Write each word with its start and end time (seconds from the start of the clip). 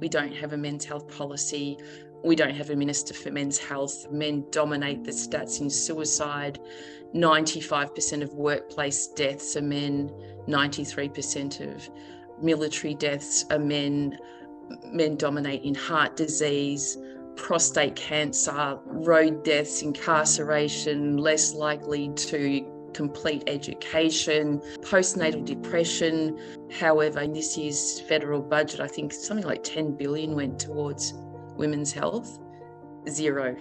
We 0.00 0.08
don't 0.08 0.32
have 0.32 0.52
a 0.52 0.56
men's 0.56 0.84
health 0.84 1.08
policy. 1.16 1.78
We 2.24 2.34
don't 2.34 2.54
have 2.54 2.70
a 2.70 2.76
minister 2.76 3.14
for 3.14 3.30
men's 3.30 3.58
health. 3.58 4.10
Men 4.10 4.46
dominate 4.50 5.04
the 5.04 5.12
stats 5.12 5.60
in 5.60 5.70
suicide. 5.70 6.58
95% 7.14 8.22
of 8.22 8.34
workplace 8.34 9.08
deaths 9.08 9.56
are 9.56 9.62
men, 9.62 10.08
93% 10.46 11.74
of 11.74 11.90
military 12.42 12.94
deaths 12.94 13.44
are 13.50 13.58
men. 13.58 14.18
Men 14.84 15.16
dominate 15.16 15.64
in 15.64 15.74
heart 15.74 16.16
disease, 16.16 16.96
prostate 17.34 17.96
cancer, 17.96 18.78
road 18.84 19.42
deaths, 19.44 19.82
incarceration, 19.82 21.16
less 21.16 21.54
likely 21.54 22.10
to 22.14 22.69
complete 22.94 23.44
education, 23.46 24.60
postnatal 24.80 25.44
depression. 25.44 26.38
However, 26.70 27.20
in 27.20 27.32
this 27.32 27.56
year's 27.56 28.00
federal 28.00 28.40
budget, 28.40 28.80
I 28.80 28.88
think 28.88 29.12
something 29.12 29.46
like 29.46 29.62
10 29.64 29.96
billion 29.96 30.34
went 30.34 30.58
towards 30.58 31.14
women's 31.56 31.92
health, 31.92 32.38
zero 33.08 33.56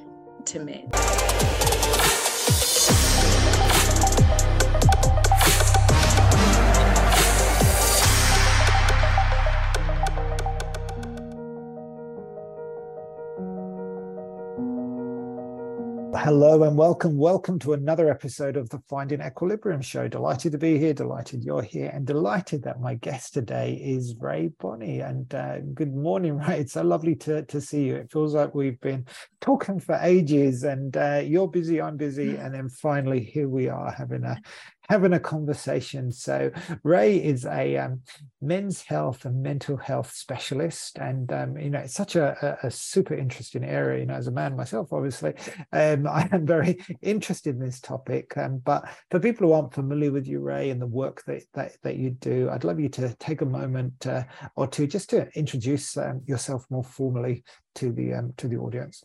to 0.45 0.59
men. 0.59 1.58
Hello 16.21 16.63
and 16.63 16.77
welcome. 16.77 17.17
Welcome 17.17 17.59
to 17.59 17.71
another 17.71 18.09
episode 18.09 18.57
of 18.57 18.67
the 18.67 18.79
Finding 18.89 19.21
Equilibrium 19.21 19.81
show. 19.81 20.09
Delighted 20.09 20.51
to 20.51 20.57
be 20.57 20.77
here, 20.77 20.93
delighted 20.93 21.45
you're 21.45 21.61
here, 21.61 21.89
and 21.93 22.05
delighted 22.05 22.61
that 22.63 22.81
my 22.81 22.95
guest 22.95 23.33
today 23.33 23.81
is 23.81 24.15
Rae 24.19 24.49
Bonney. 24.59 24.99
And 24.99 25.33
uh, 25.33 25.59
good 25.73 25.95
morning, 25.95 26.37
Rae. 26.47 26.59
It's 26.59 26.73
so 26.73 26.83
lovely 26.83 27.15
to, 27.15 27.43
to 27.43 27.61
see 27.61 27.85
you. 27.85 27.95
It 27.95 28.11
feels 28.11 28.33
like 28.33 28.53
we've 28.53 28.81
been 28.81 29.05
talking 29.39 29.79
for 29.79 29.97
ages, 30.01 30.63
and 30.63 30.97
uh, 30.97 31.21
you're 31.23 31.47
busy, 31.47 31.81
I'm 31.81 31.95
busy, 31.95 32.35
and 32.35 32.53
then 32.53 32.67
finally 32.67 33.23
here 33.23 33.47
we 33.47 33.69
are 33.69 33.89
having 33.89 34.25
a 34.25 34.41
having 34.89 35.13
a 35.13 35.19
conversation. 35.19 36.11
So 36.11 36.51
Rae 36.83 37.15
is 37.15 37.45
a 37.45 37.77
um, 37.77 38.01
men's 38.41 38.81
health 38.81 39.25
and 39.25 39.41
mental 39.41 39.77
health 39.77 40.11
specialist, 40.11 40.97
and 40.97 41.31
um, 41.31 41.57
you 41.57 41.69
know 41.69 41.79
it's 41.79 41.93
such 41.93 42.15
a, 42.15 42.57
a, 42.63 42.71
super 42.71 43.13
interesting 43.13 43.63
area. 43.63 43.99
You 43.99 44.07
know, 44.07 44.15
as 44.15 44.27
a 44.27 44.31
man 44.31 44.55
myself, 44.55 44.91
obviously, 44.91 45.33
um, 45.71 46.07
I 46.09 46.27
am 46.31 46.45
very 46.45 46.79
interested 47.01 47.55
in 47.55 47.61
this 47.61 47.79
topic. 47.79 48.35
Um, 48.37 48.57
but 48.57 48.89
for 49.11 49.19
people 49.19 49.47
who 49.47 49.53
aren't 49.53 49.73
familiar 49.73 50.11
with 50.11 50.27
you, 50.27 50.39
Rae, 50.39 50.71
and 50.71 50.81
the 50.81 50.87
work 50.87 51.23
that 51.27 51.43
that, 51.53 51.73
that 51.83 51.97
you 51.97 52.11
do, 52.11 52.49
I'd 52.49 52.63
love 52.63 52.79
you 52.79 52.89
to 52.89 53.15
take 53.19 53.41
a 53.41 53.45
moment 53.45 54.07
uh, 54.07 54.23
or 54.55 54.67
two 54.67 54.87
just 54.87 55.09
to 55.11 55.29
introduce 55.37 55.95
um, 55.97 56.21
yourself 56.25 56.65
more 56.69 56.83
formally 56.83 57.43
to 57.75 57.91
the 57.91 58.13
um, 58.13 58.33
to 58.37 58.47
the 58.47 58.57
audience. 58.57 59.03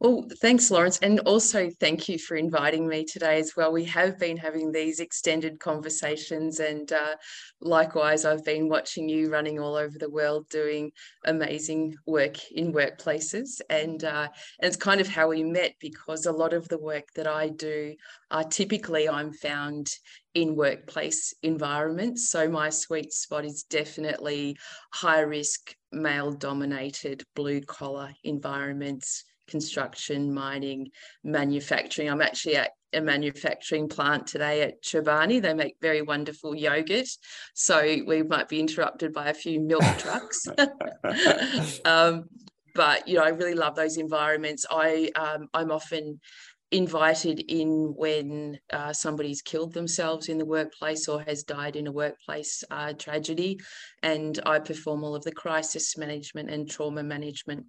Well, 0.00 0.28
thanks, 0.40 0.70
Lawrence. 0.70 0.98
And 1.02 1.18
also 1.20 1.70
thank 1.80 2.08
you 2.08 2.18
for 2.18 2.36
inviting 2.36 2.86
me 2.86 3.04
today 3.04 3.40
as 3.40 3.56
well. 3.56 3.72
We 3.72 3.84
have 3.86 4.16
been 4.16 4.36
having 4.36 4.70
these 4.70 5.00
extended 5.00 5.58
conversations, 5.58 6.60
and 6.60 6.92
uh, 6.92 7.16
likewise, 7.60 8.24
I've 8.24 8.44
been 8.44 8.68
watching 8.68 9.08
you 9.08 9.28
running 9.28 9.58
all 9.58 9.74
over 9.74 9.98
the 9.98 10.08
world 10.08 10.48
doing 10.50 10.92
amazing 11.24 11.96
work 12.06 12.36
in 12.52 12.72
workplaces. 12.72 13.60
And, 13.70 14.04
uh, 14.04 14.28
and 14.60 14.68
it's 14.68 14.76
kind 14.76 15.00
of 15.00 15.08
how 15.08 15.30
we 15.30 15.42
met 15.42 15.74
because 15.80 16.26
a 16.26 16.32
lot 16.32 16.52
of 16.52 16.68
the 16.68 16.78
work 16.78 17.08
that 17.16 17.26
I 17.26 17.48
do, 17.48 17.96
uh, 18.30 18.44
typically 18.44 19.08
I'm 19.08 19.32
found 19.32 19.90
in 20.32 20.54
workplace 20.54 21.34
environments. 21.42 22.30
So 22.30 22.48
my 22.48 22.70
sweet 22.70 23.12
spot 23.12 23.44
is 23.44 23.64
definitely 23.64 24.58
high 24.94 25.22
risk, 25.22 25.74
male 25.90 26.30
dominated, 26.30 27.24
blue 27.34 27.62
collar 27.62 28.12
environments 28.22 29.24
construction, 29.48 30.32
mining, 30.32 30.90
manufacturing. 31.24 32.08
I'm 32.08 32.22
actually 32.22 32.56
at 32.56 32.70
a 32.92 33.00
manufacturing 33.00 33.88
plant 33.88 34.26
today 34.26 34.62
at 34.62 34.82
Chobani. 34.82 35.42
They 35.42 35.54
make 35.54 35.76
very 35.80 36.02
wonderful 36.02 36.54
yogurt. 36.54 37.08
So 37.54 37.98
we 38.06 38.22
might 38.22 38.48
be 38.48 38.60
interrupted 38.60 39.12
by 39.12 39.28
a 39.28 39.34
few 39.34 39.60
milk 39.60 39.84
trucks. 39.98 40.46
um, 41.84 42.24
but 42.74 43.08
you 43.08 43.16
know, 43.16 43.24
I 43.24 43.30
really 43.30 43.54
love 43.54 43.74
those 43.74 43.96
environments. 43.96 44.64
I 44.70 45.10
um, 45.16 45.48
I'm 45.52 45.72
often 45.72 46.20
invited 46.70 47.40
in 47.48 47.94
when 47.96 48.58
uh, 48.72 48.92
somebody's 48.92 49.40
killed 49.40 49.72
themselves 49.72 50.28
in 50.28 50.36
the 50.36 50.44
workplace 50.44 51.08
or 51.08 51.22
has 51.22 51.42
died 51.42 51.76
in 51.76 51.86
a 51.86 51.92
workplace 51.92 52.62
uh, 52.70 52.92
tragedy, 52.92 53.58
and 54.02 54.38
I 54.44 54.58
perform 54.58 55.02
all 55.02 55.14
of 55.14 55.24
the 55.24 55.32
crisis 55.32 55.96
management 55.96 56.50
and 56.50 56.70
trauma 56.70 57.02
management 57.02 57.66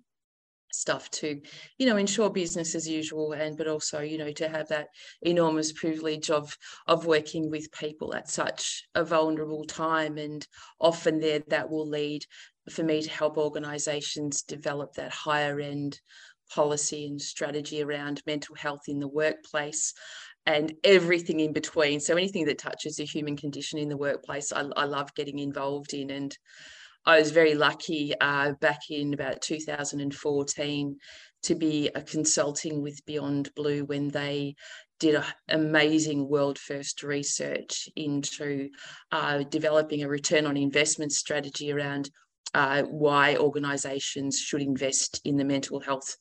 stuff 0.72 1.10
to 1.10 1.42
you 1.78 1.86
know 1.88 1.98
ensure 1.98 2.30
business 2.30 2.76
as 2.76 2.88
usual 2.88 3.34
and 3.34 3.58
but 3.58 3.68
also 3.68 4.02
you 4.02 4.18
know 4.18 4.32
to 4.32 4.48
have 4.48 4.68
that 4.68 4.88
enormous 5.22 5.72
privilege 5.74 6.30
of 6.30 6.56
of 6.88 7.06
working 7.06 7.50
with 7.50 7.72
people 7.72 8.14
at 8.14 8.30
such 8.30 8.84
a 8.96 9.04
vulnerable 9.04 9.66
time. 9.66 10.18
And 10.18 10.46
often 10.80 11.20
there 11.20 11.42
that 11.48 11.70
will 11.70 11.88
lead 11.88 12.26
for 12.70 12.84
me 12.84 13.02
to 13.02 13.10
help 13.10 13.38
organizations 13.38 14.44
develop 14.44 14.94
that 14.94 15.12
higher 15.12 15.60
end 15.60 16.00
policy 16.54 17.06
and 17.08 17.22
strategy 17.22 17.84
around 17.84 18.24
mental 18.26 18.56
health 18.56 18.82
in 18.88 19.00
the 19.00 19.08
workplace 19.08 19.94
and 20.46 20.74
everything 20.84 21.40
in 21.40 21.54
between. 21.54 22.00
So 22.00 22.16
anything 22.16 22.46
that 22.46 22.58
touches 22.58 22.96
the 22.96 23.06
human 23.06 23.38
condition 23.38 23.78
in 23.78 23.90
the 23.90 23.98
workplace 23.98 24.52
I, 24.52 24.66
I 24.76 24.86
love 24.86 25.14
getting 25.16 25.40
involved 25.40 25.94
in. 25.94 26.10
And 26.10 26.36
I 27.06 27.20
was 27.20 27.32
very 27.32 27.56
lucky 27.56 28.14
uh, 28.20 28.54
back 28.54 28.90
in 28.90 29.14
about 29.14 29.42
2014 29.42 30.98
to 31.44 31.56
be 31.56 31.90
a 31.96 32.02
consulting 32.02 32.82
with 32.82 33.06
Beyond 33.06 33.50
Blue 33.56 33.86
when 33.86 34.10
they 34.10 34.56
did 35.00 35.16
a, 35.16 35.26
amazing 35.48 36.28
world 36.28 36.60
first 36.60 37.04
research 37.04 37.88
into 37.96 38.70
uh, 39.12 39.44
developing 39.44 40.04
a 40.04 40.10
return 40.10 40.46
on 40.46 40.58
investment 40.58 41.14
strategy 41.14 41.72
around 41.72 42.10
uh, 42.54 42.82
why 42.84 43.38
organisations 43.38 44.40
should 44.40 44.62
invest 44.62 45.22
in 45.24 45.38
the 45.38 45.44
mental 45.44 45.80
health 45.80 46.18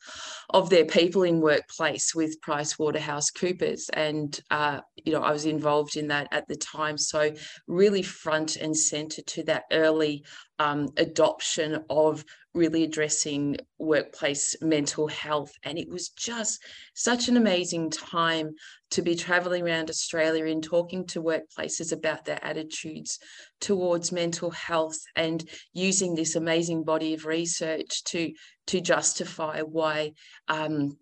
of 0.50 0.68
their 0.68 0.84
people 0.84 1.22
in 1.22 1.40
workplace 1.40 2.14
with 2.14 2.40
PricewaterhouseCoopers, 2.42 3.88
and 3.94 4.38
uh, 4.50 4.80
you 5.04 5.12
know 5.12 5.22
I 5.22 5.32
was 5.32 5.46
involved 5.46 5.96
in 5.96 6.08
that 6.08 6.28
at 6.30 6.46
the 6.46 6.56
time, 6.56 6.98
so 6.98 7.32
really 7.66 8.02
front 8.02 8.56
and 8.56 8.76
centre 8.76 9.22
to 9.22 9.42
that 9.44 9.64
early 9.72 10.24
um, 10.58 10.88
adoption 10.96 11.84
of 11.88 12.24
really 12.54 12.82
addressing 12.82 13.56
workplace 13.78 14.56
mental 14.60 15.06
health. 15.06 15.52
And 15.62 15.78
it 15.78 15.88
was 15.88 16.08
just 16.08 16.62
such 16.94 17.28
an 17.28 17.36
amazing 17.36 17.90
time 17.90 18.54
to 18.90 19.02
be 19.02 19.14
traveling 19.14 19.64
around 19.64 19.90
Australia 19.90 20.46
and 20.46 20.62
talking 20.62 21.06
to 21.08 21.22
workplaces 21.22 21.92
about 21.92 22.24
their 22.24 22.42
attitudes 22.42 23.18
towards 23.60 24.12
mental 24.12 24.50
health 24.50 24.98
and 25.14 25.48
using 25.72 26.14
this 26.14 26.34
amazing 26.36 26.84
body 26.84 27.14
of 27.14 27.26
research 27.26 28.02
to, 28.04 28.32
to 28.66 28.80
justify 28.80 29.60
why 29.60 30.12
um, 30.48 30.96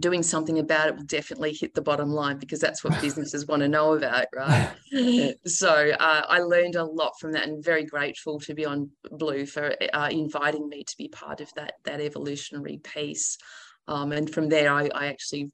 doing 0.00 0.22
something 0.22 0.58
about 0.58 0.88
it 0.88 0.96
will 0.96 1.04
definitely 1.04 1.52
hit 1.52 1.74
the 1.74 1.82
bottom 1.82 2.10
line 2.10 2.38
because 2.38 2.60
that's 2.60 2.82
what 2.82 3.00
businesses 3.00 3.46
want 3.46 3.62
to 3.62 3.68
know 3.68 3.94
about, 3.94 4.26
right? 4.34 4.74
so 5.46 5.92
uh, 5.98 6.22
I 6.28 6.40
learned 6.40 6.76
a 6.76 6.84
lot 6.84 7.18
from 7.20 7.32
that, 7.32 7.46
and 7.48 7.64
very 7.64 7.84
grateful 7.84 8.40
to 8.40 8.54
Beyond 8.54 8.90
Blue 9.10 9.46
for 9.46 9.74
uh, 9.92 10.08
inviting 10.10 10.68
me 10.68 10.84
to 10.84 10.96
be 10.96 11.08
part 11.08 11.40
of 11.40 11.52
that 11.54 11.74
that 11.84 12.00
evolutionary 12.00 12.78
piece. 12.78 13.38
Um, 13.86 14.12
and 14.12 14.32
from 14.32 14.48
there, 14.48 14.72
I, 14.72 14.88
I, 14.94 15.06
actually 15.08 15.50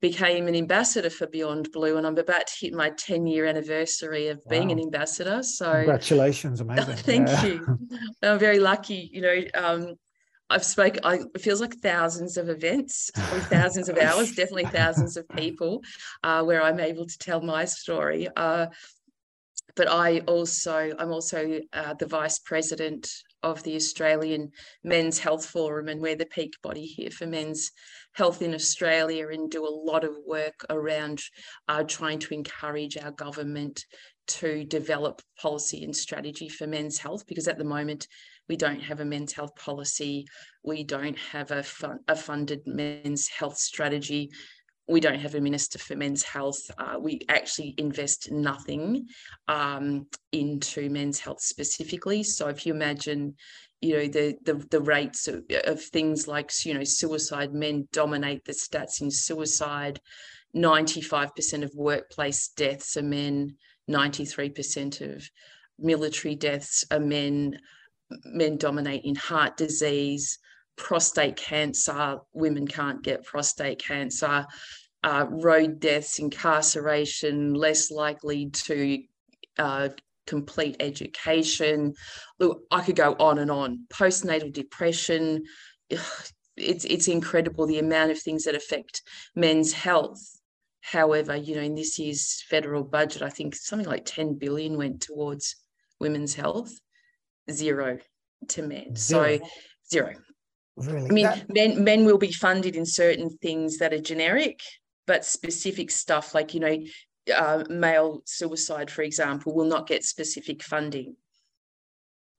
became 0.00 0.48
an 0.48 0.54
ambassador 0.54 1.10
for 1.10 1.26
Beyond 1.26 1.70
Blue, 1.72 1.98
and 1.98 2.06
I'm 2.06 2.16
about 2.16 2.46
to 2.46 2.54
hit 2.58 2.72
my 2.72 2.90
10 2.90 3.26
year 3.26 3.44
anniversary 3.44 4.28
of 4.28 4.42
being 4.48 4.68
wow. 4.68 4.74
an 4.74 4.80
ambassador. 4.80 5.42
So 5.42 5.70
congratulations, 5.72 6.60
amazing! 6.60 6.96
thank 6.96 7.28
yeah. 7.28 7.44
you. 7.44 7.78
I'm 8.22 8.38
very 8.38 8.58
lucky. 8.58 9.10
You 9.12 9.20
know. 9.20 9.42
Um, 9.54 9.94
I've 10.48 10.64
spoke. 10.64 10.96
I, 11.02 11.20
it 11.34 11.40
feels 11.40 11.60
like 11.60 11.74
thousands 11.76 12.36
of 12.36 12.48
events, 12.48 13.10
thousands 13.14 13.88
of 13.88 13.98
hours, 13.98 14.32
definitely 14.32 14.66
thousands 14.66 15.16
of 15.16 15.28
people, 15.30 15.82
uh, 16.22 16.42
where 16.44 16.62
I'm 16.62 16.80
able 16.80 17.06
to 17.06 17.18
tell 17.18 17.40
my 17.40 17.64
story. 17.64 18.28
Uh, 18.36 18.66
but 19.74 19.88
I 19.90 20.20
also, 20.20 20.92
I'm 20.98 21.10
also 21.10 21.60
uh, 21.72 21.94
the 21.94 22.06
vice 22.06 22.38
president 22.38 23.10
of 23.42 23.62
the 23.62 23.76
Australian 23.76 24.50
Men's 24.82 25.18
Health 25.18 25.44
Forum, 25.46 25.88
and 25.88 26.00
we're 26.00 26.16
the 26.16 26.26
peak 26.26 26.54
body 26.62 26.84
here 26.84 27.10
for 27.10 27.26
men's 27.26 27.70
health 28.12 28.40
in 28.40 28.54
Australia, 28.54 29.28
and 29.28 29.50
do 29.50 29.66
a 29.66 29.68
lot 29.68 30.04
of 30.04 30.16
work 30.26 30.64
around 30.70 31.20
uh, 31.68 31.82
trying 31.82 32.18
to 32.20 32.34
encourage 32.34 32.96
our 32.96 33.12
government 33.12 33.84
to 34.26 34.64
develop 34.64 35.22
policy 35.40 35.84
and 35.84 35.94
strategy 35.94 36.48
for 36.48 36.66
men's 36.66 36.98
health, 36.98 37.26
because 37.26 37.48
at 37.48 37.58
the 37.58 37.64
moment 37.64 38.06
we 38.48 38.56
don't 38.56 38.80
have 38.80 39.00
a 39.00 39.04
men's 39.04 39.32
health 39.32 39.54
policy. 39.56 40.26
We 40.62 40.84
don't 40.84 41.18
have 41.18 41.50
a, 41.50 41.62
fun, 41.62 42.00
a 42.08 42.16
funded 42.16 42.66
men's 42.66 43.28
health 43.28 43.58
strategy. 43.58 44.30
We 44.88 45.00
don't 45.00 45.18
have 45.18 45.34
a 45.34 45.40
minister 45.40 45.78
for 45.78 45.96
men's 45.96 46.22
health. 46.22 46.60
Uh, 46.78 46.96
we 47.00 47.20
actually 47.28 47.74
invest 47.76 48.30
nothing 48.30 49.08
um, 49.48 50.06
into 50.30 50.88
men's 50.90 51.18
health 51.18 51.40
specifically. 51.40 52.22
So 52.22 52.48
if 52.48 52.66
you 52.66 52.72
imagine, 52.72 53.34
you 53.82 53.94
know 53.94 54.06
the 54.06 54.36
the, 54.44 54.54
the 54.70 54.80
rates 54.80 55.28
of, 55.28 55.44
of 55.64 55.82
things 55.82 56.26
like 56.26 56.50
you 56.64 56.72
know 56.72 56.82
suicide 56.82 57.52
men 57.52 57.86
dominate 57.92 58.42
the 58.44 58.52
stats 58.52 59.02
in 59.02 59.10
suicide 59.10 60.00
95% 60.56 61.62
of 61.62 61.74
workplace 61.74 62.48
deaths 62.48 62.96
are 62.96 63.02
men 63.02 63.56
93% 63.90 65.14
of 65.14 65.28
military 65.78 66.34
deaths 66.34 66.84
are 66.90 67.00
men 67.00 67.58
men 68.24 68.56
dominate 68.56 69.04
in 69.04 69.16
heart 69.16 69.56
disease 69.56 70.38
prostate 70.76 71.36
cancer 71.36 72.18
women 72.32 72.66
can't 72.66 73.02
get 73.02 73.24
prostate 73.24 73.82
cancer 73.82 74.46
uh, 75.02 75.26
road 75.28 75.80
deaths 75.80 76.18
incarceration 76.18 77.52
less 77.54 77.90
likely 77.90 78.48
to 78.50 79.02
uh, 79.58 79.88
complete 80.26 80.76
education. 80.80 81.94
Look, 82.38 82.62
I 82.70 82.82
could 82.82 82.96
go 82.96 83.14
on 83.18 83.38
and 83.38 83.50
on. 83.50 83.86
Postnatal 83.92 84.52
depression. 84.52 85.44
It's 85.88 86.84
it's 86.84 87.08
incredible 87.08 87.66
the 87.66 87.78
amount 87.78 88.10
of 88.10 88.18
things 88.18 88.44
that 88.44 88.54
affect 88.54 89.02
men's 89.34 89.72
health. 89.72 90.35
However, 90.92 91.34
you 91.34 91.56
know, 91.56 91.62
in 91.62 91.74
this 91.74 91.98
year's 91.98 92.44
federal 92.48 92.84
budget, 92.84 93.20
I 93.20 93.28
think 93.28 93.56
something 93.56 93.88
like 93.88 94.04
10 94.04 94.34
billion 94.34 94.76
went 94.76 95.00
towards 95.00 95.56
women's 95.98 96.34
health, 96.34 96.72
zero 97.50 97.98
to 98.48 98.62
men. 98.62 98.94
Zero. 98.94 99.38
So 99.38 99.48
zero. 99.90 100.14
Really? 100.76 101.08
I 101.08 101.12
mean, 101.12 101.24
that... 101.24 101.52
men 101.52 101.82
men 101.82 102.04
will 102.04 102.18
be 102.18 102.30
funded 102.30 102.76
in 102.76 102.86
certain 102.86 103.30
things 103.42 103.78
that 103.78 103.92
are 103.92 104.00
generic, 104.00 104.60
but 105.06 105.24
specific 105.24 105.90
stuff 105.90 106.34
like 106.34 106.54
you 106.54 106.60
know 106.60 106.78
uh, 107.36 107.64
male 107.68 108.22
suicide, 108.24 108.88
for 108.88 109.02
example, 109.02 109.54
will 109.54 109.64
not 109.64 109.88
get 109.88 110.04
specific 110.04 110.62
funding. 110.62 111.16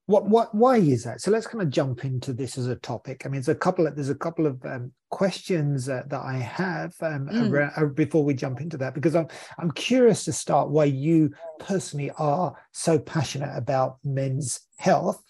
What, 0.08 0.26
what, 0.26 0.54
why 0.54 0.78
is 0.78 1.04
that? 1.04 1.20
So 1.20 1.30
let's 1.30 1.46
kind 1.46 1.60
of 1.60 1.68
jump 1.68 2.02
into 2.02 2.32
this 2.32 2.56
as 2.56 2.66
a 2.66 2.76
topic. 2.76 3.26
I 3.26 3.28
mean, 3.28 3.42
there's 3.42 3.54
a 3.54 3.54
couple 3.54 3.86
of 3.86 3.94
there's 3.94 4.08
a 4.08 4.14
couple 4.14 4.46
of 4.46 4.64
um, 4.64 4.90
questions 5.10 5.90
uh, 5.90 6.04
that 6.06 6.22
I 6.22 6.38
have 6.38 6.94
um, 7.02 7.28
mm. 7.28 7.52
around, 7.52 7.72
uh, 7.76 7.84
before 7.88 8.24
we 8.24 8.32
jump 8.32 8.62
into 8.62 8.78
that 8.78 8.94
because 8.94 9.14
I'm 9.14 9.28
I'm 9.58 9.70
curious 9.70 10.24
to 10.24 10.32
start 10.32 10.70
why 10.70 10.84
you 10.84 11.34
personally 11.58 12.10
are 12.16 12.54
so 12.72 12.98
passionate 12.98 13.54
about 13.54 13.98
men's 14.02 14.60
health 14.78 15.22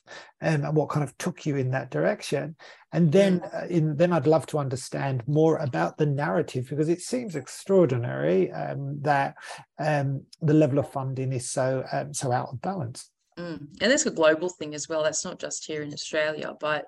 um, 0.42 0.64
and 0.64 0.76
what 0.76 0.90
kind 0.90 1.02
of 1.02 1.18
took 1.18 1.44
you 1.44 1.56
in 1.56 1.72
that 1.72 1.90
direction. 1.90 2.54
And 2.92 3.10
then, 3.10 3.42
uh, 3.52 3.66
in, 3.68 3.96
then 3.96 4.12
I'd 4.12 4.28
love 4.28 4.46
to 4.46 4.58
understand 4.58 5.24
more 5.26 5.56
about 5.56 5.98
the 5.98 6.06
narrative 6.06 6.68
because 6.70 6.88
it 6.88 7.00
seems 7.00 7.34
extraordinary 7.34 8.52
um, 8.52 9.00
that 9.02 9.34
um, 9.80 10.22
the 10.40 10.54
level 10.54 10.78
of 10.78 10.92
funding 10.92 11.32
is 11.32 11.50
so 11.50 11.84
um, 11.90 12.14
so 12.14 12.30
out 12.30 12.50
of 12.52 12.60
balance. 12.60 13.10
Mm. 13.38 13.68
And 13.80 13.90
that's 13.90 14.06
a 14.06 14.10
global 14.10 14.48
thing 14.48 14.74
as 14.74 14.88
well. 14.88 15.02
That's 15.02 15.24
not 15.24 15.38
just 15.38 15.64
here 15.66 15.82
in 15.82 15.92
Australia, 15.92 16.54
but 16.58 16.86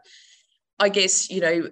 I 0.79 0.89
guess 0.89 1.31
you 1.31 1.41
know 1.41 1.71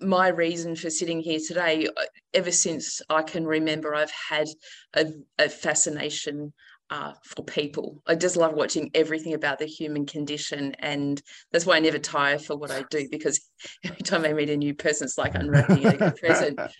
my 0.00 0.28
reason 0.28 0.76
for 0.76 0.90
sitting 0.90 1.20
here 1.20 1.38
today. 1.46 1.86
Uh, 1.86 2.04
ever 2.34 2.52
since 2.52 3.00
I 3.08 3.22
can 3.22 3.46
remember, 3.46 3.94
I've 3.94 4.12
had 4.28 4.48
a, 4.94 5.06
a 5.38 5.48
fascination 5.48 6.52
uh, 6.92 7.14
for 7.24 7.42
people. 7.42 8.02
I 8.06 8.14
just 8.14 8.36
love 8.36 8.52
watching 8.52 8.90
everything 8.92 9.32
about 9.32 9.58
the 9.58 9.64
human 9.64 10.04
condition. 10.04 10.76
And 10.78 11.20
that's 11.50 11.64
why 11.64 11.76
I 11.76 11.80
never 11.80 11.98
tire 11.98 12.38
for 12.38 12.54
what 12.54 12.70
I 12.70 12.84
do 12.90 13.08
because 13.10 13.40
every 13.82 14.02
time 14.02 14.26
I 14.26 14.34
meet 14.34 14.50
a 14.50 14.56
new 14.58 14.74
person, 14.74 15.06
it's 15.06 15.16
like 15.16 15.34
unwrapping 15.34 15.86
a 15.86 16.12
present. 16.12 16.60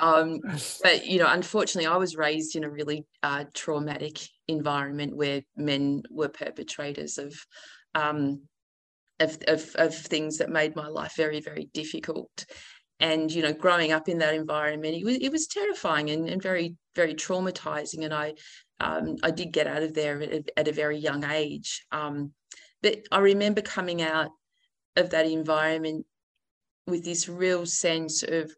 Um, 0.00 0.40
but, 0.82 1.06
you 1.06 1.18
know, 1.18 1.26
unfortunately, 1.28 1.88
I 1.88 1.96
was 1.96 2.16
raised 2.16 2.56
in 2.56 2.64
a 2.64 2.70
really 2.70 3.04
uh, 3.22 3.44
traumatic 3.52 4.20
environment 4.46 5.16
where 5.16 5.42
men 5.56 6.02
were 6.10 6.28
perpetrators 6.28 7.18
of, 7.18 7.34
um, 7.94 8.42
of, 9.18 9.36
of, 9.48 9.70
of 9.74 9.94
things 9.94 10.38
that 10.38 10.50
made 10.50 10.76
my 10.76 10.86
life 10.86 11.14
very, 11.16 11.40
very 11.40 11.68
difficult 11.74 12.46
and 13.00 13.30
you 13.30 13.42
know 13.42 13.52
growing 13.52 13.92
up 13.92 14.08
in 14.08 14.18
that 14.18 14.34
environment 14.34 14.96
it 14.96 15.04
was, 15.04 15.16
it 15.18 15.30
was 15.30 15.46
terrifying 15.46 16.10
and, 16.10 16.28
and 16.28 16.42
very 16.42 16.74
very 16.96 17.14
traumatizing 17.14 18.04
and 18.04 18.12
i 18.12 18.34
um, 18.80 19.16
I 19.22 19.30
did 19.30 19.52
get 19.52 19.66
out 19.66 19.82
of 19.82 19.94
there 19.94 20.20
at, 20.22 20.50
at 20.56 20.68
a 20.68 20.72
very 20.72 20.98
young 20.98 21.24
age. 21.24 21.84
Um, 21.90 22.32
but 22.82 23.00
I 23.10 23.18
remember 23.18 23.60
coming 23.60 24.02
out 24.02 24.30
of 24.96 25.10
that 25.10 25.26
environment 25.26 26.06
with 26.86 27.04
this 27.04 27.28
real 27.28 27.66
sense 27.66 28.22
of 28.22 28.50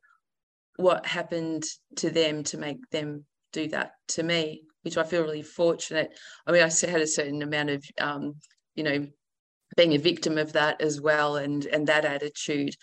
what 0.77 1.07
happened 1.07 1.65
to 1.97 2.11
them 2.11 2.43
to 2.45 2.59
make 2.59 2.89
them 2.91 3.25
do 3.53 3.69
that 3.69 3.93
to 4.09 4.23
me, 4.23 4.63
which 4.83 4.97
I 4.97 5.05
feel 5.05 5.23
really 5.23 5.43
fortunate. 5.43 6.11
I 6.47 6.53
mean, 6.53 6.63
I 6.63 6.71
had 6.87 7.01
a 7.01 7.07
certain 7.07 7.43
amount 7.43 7.71
of, 7.71 7.85
um, 8.01 8.35
you 8.75 8.85
know, 8.85 9.07
being 9.77 9.95
a 9.95 9.99
victim 9.99 10.39
of 10.39 10.53
that 10.55 10.81
as 10.81 11.01
well, 11.01 11.37
and 11.37 11.65
and 11.67 11.87
that 11.87 12.05
attitude, 12.05 12.75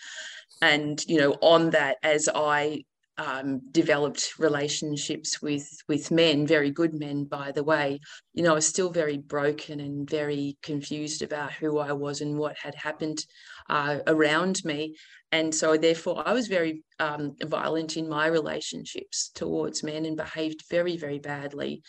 and 0.62 1.04
you 1.06 1.18
know, 1.18 1.32
on 1.42 1.70
that 1.70 1.98
as 2.02 2.28
I 2.34 2.84
um, 3.18 3.60
developed 3.72 4.38
relationships 4.38 5.42
with 5.42 5.68
with 5.88 6.10
men, 6.10 6.46
very 6.46 6.70
good 6.70 6.94
men, 6.94 7.24
by 7.24 7.52
the 7.52 7.64
way. 7.64 8.00
You 8.32 8.44
know, 8.44 8.52
I 8.52 8.54
was 8.54 8.66
still 8.66 8.90
very 8.90 9.18
broken 9.18 9.80
and 9.80 10.08
very 10.08 10.56
confused 10.62 11.22
about 11.22 11.52
who 11.52 11.78
I 11.78 11.92
was 11.92 12.20
and 12.20 12.38
what 12.38 12.56
had 12.56 12.76
happened 12.76 13.24
uh, 13.68 13.98
around 14.06 14.64
me, 14.64 14.96
and 15.32 15.54
so 15.54 15.76
therefore 15.76 16.22
I 16.26 16.32
was 16.32 16.46
very 16.46 16.84
um, 17.00 17.34
violent 17.44 17.96
in 17.96 18.08
my 18.08 18.26
relationships 18.26 19.30
towards 19.34 19.82
men 19.82 20.06
and 20.06 20.16
behaved 20.16 20.62
very 20.70 20.96
very 20.96 21.18
badly. 21.18 21.82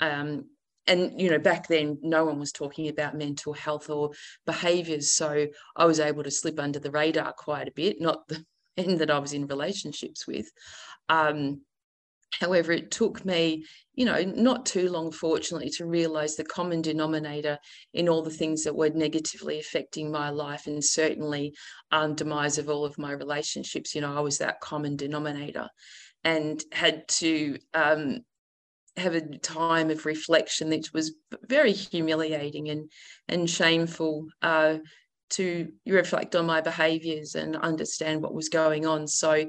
Um, 0.00 0.46
and 0.88 1.20
you 1.20 1.30
know 1.30 1.38
back 1.38 1.68
then 1.68 1.98
no 2.02 2.24
one 2.24 2.40
was 2.40 2.50
talking 2.50 2.88
about 2.88 3.14
mental 3.14 3.52
health 3.52 3.88
or 3.88 4.10
behaviors 4.46 5.12
so 5.12 5.46
i 5.76 5.84
was 5.84 6.00
able 6.00 6.24
to 6.24 6.30
slip 6.30 6.58
under 6.58 6.80
the 6.80 6.90
radar 6.90 7.32
quite 7.32 7.68
a 7.68 7.72
bit 7.72 8.00
not 8.00 8.26
the 8.26 8.44
men 8.76 8.98
that 8.98 9.10
I 9.10 9.18
was 9.18 9.32
in 9.32 9.46
relationships 9.46 10.26
with. 10.26 10.50
Um, 11.08 11.62
however, 12.40 12.72
it 12.72 12.90
took 12.90 13.24
me, 13.24 13.66
you 13.94 14.04
know, 14.04 14.22
not 14.22 14.64
too 14.66 14.90
long, 14.90 15.12
fortunately, 15.12 15.70
to 15.70 15.86
realize 15.86 16.36
the 16.36 16.44
common 16.44 16.82
denominator 16.82 17.58
in 17.92 18.08
all 18.08 18.22
the 18.22 18.30
things 18.30 18.64
that 18.64 18.74
were 18.74 18.90
negatively 18.90 19.60
affecting 19.60 20.10
my 20.10 20.30
life 20.30 20.66
and 20.66 20.84
certainly 20.84 21.54
um, 21.90 22.14
demise 22.14 22.58
of 22.58 22.68
all 22.68 22.84
of 22.84 22.98
my 22.98 23.12
relationships. 23.12 23.94
You 23.94 24.00
know, 24.00 24.16
I 24.16 24.20
was 24.20 24.38
that 24.38 24.60
common 24.60 24.96
denominator 24.96 25.68
and 26.24 26.62
had 26.72 27.06
to 27.08 27.58
um, 27.74 28.20
have 28.96 29.14
a 29.14 29.38
time 29.38 29.90
of 29.90 30.06
reflection 30.06 30.70
that 30.70 30.92
was 30.92 31.14
very 31.48 31.72
humiliating 31.72 32.68
and 32.68 32.90
and 33.28 33.48
shameful 33.48 34.28
uh, 34.42 34.78
to 35.32 35.72
reflect 35.86 36.34
on 36.36 36.46
my 36.46 36.60
behaviors 36.60 37.34
and 37.34 37.56
understand 37.56 38.22
what 38.22 38.34
was 38.34 38.48
going 38.48 38.86
on. 38.86 39.06
So, 39.08 39.46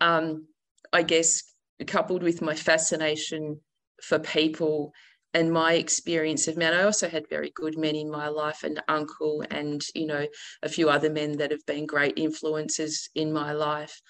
um, 0.00 0.46
I 0.92 1.02
guess 1.02 1.42
coupled 1.86 2.22
with 2.22 2.40
my 2.40 2.54
fascination 2.54 3.60
for 4.02 4.18
people 4.18 4.92
and 5.34 5.52
my 5.52 5.72
experience 5.72 6.46
of 6.46 6.56
men, 6.56 6.72
I 6.72 6.84
also 6.84 7.08
had 7.08 7.28
very 7.28 7.50
good 7.56 7.76
men 7.76 7.96
in 7.96 8.08
my 8.08 8.28
life, 8.28 8.62
and 8.62 8.80
uncle, 8.86 9.44
and 9.50 9.82
you 9.94 10.06
know, 10.06 10.26
a 10.62 10.68
few 10.68 10.88
other 10.88 11.10
men 11.10 11.38
that 11.38 11.50
have 11.50 11.66
been 11.66 11.86
great 11.86 12.16
influences 12.16 13.10
in 13.16 13.32
my 13.32 13.52
life, 13.52 14.00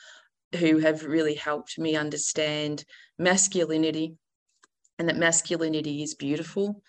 who 0.58 0.78
have 0.78 1.04
really 1.04 1.34
helped 1.34 1.78
me 1.78 1.96
understand 1.96 2.84
masculinity, 3.18 4.16
and 4.98 5.08
that 5.08 5.16
masculinity 5.16 6.02
is 6.02 6.14
beautiful 6.14 6.82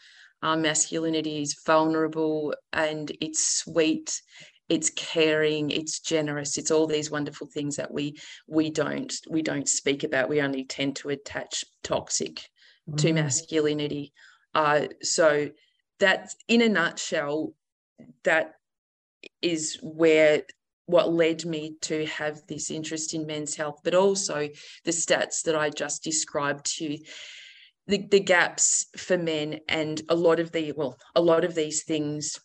our 0.46 0.56
masculinity 0.56 1.42
is 1.42 1.60
vulnerable 1.66 2.54
and 2.72 3.12
it's 3.20 3.58
sweet 3.58 4.22
it's 4.70 4.90
caring 4.92 5.72
it's 5.72 6.00
generous 6.00 6.58
it's 6.58 6.72
all 6.72 6.88
these 6.88 7.12
wonderful 7.12 7.48
things 7.48 7.75
that 7.75 7.92
we 7.92 8.16
we 8.48 8.70
don't 8.70 9.14
we 9.30 9.42
don't 9.42 9.68
speak 9.68 10.04
about. 10.04 10.30
We 10.30 10.42
only 10.42 10.64
tend 10.66 10.98
to 10.98 11.10
attach 11.10 11.66
toxic 11.84 12.42
mm. 12.90 12.98
to 12.98 13.14
masculinity. 13.14 14.14
Uh, 14.54 14.88
so 15.02 15.50
that 16.00 16.34
in 16.48 16.62
a 16.62 16.70
nutshell 16.70 17.54
that 18.24 18.54
is 19.42 19.78
where 19.82 20.44
what 20.86 21.12
led 21.12 21.46
me 21.46 21.75
to 21.82 22.06
have 22.06 22.42
this 22.48 22.70
interest 22.70 23.14
in 23.14 23.25
men's 23.25 23.56
health 23.56 23.80
but 23.84 23.96
also 23.96 24.48
the 24.84 24.92
stats 24.92 25.42
that 25.44 25.56
i 25.56 25.70
just 25.70 26.04
described 26.04 26.66
to 26.78 26.98
the, 27.88 28.06
the 28.10 28.20
gaps 28.20 28.88
for 28.98 29.18
men 29.18 29.60
and 29.68 30.01
a 30.10 30.15
lot 30.15 30.39
of 30.39 30.51
the 30.51 30.72
well 30.72 30.98
a 31.15 31.22
lot 31.22 31.44
of 31.44 31.56
these 31.56 31.84
things 31.84 32.39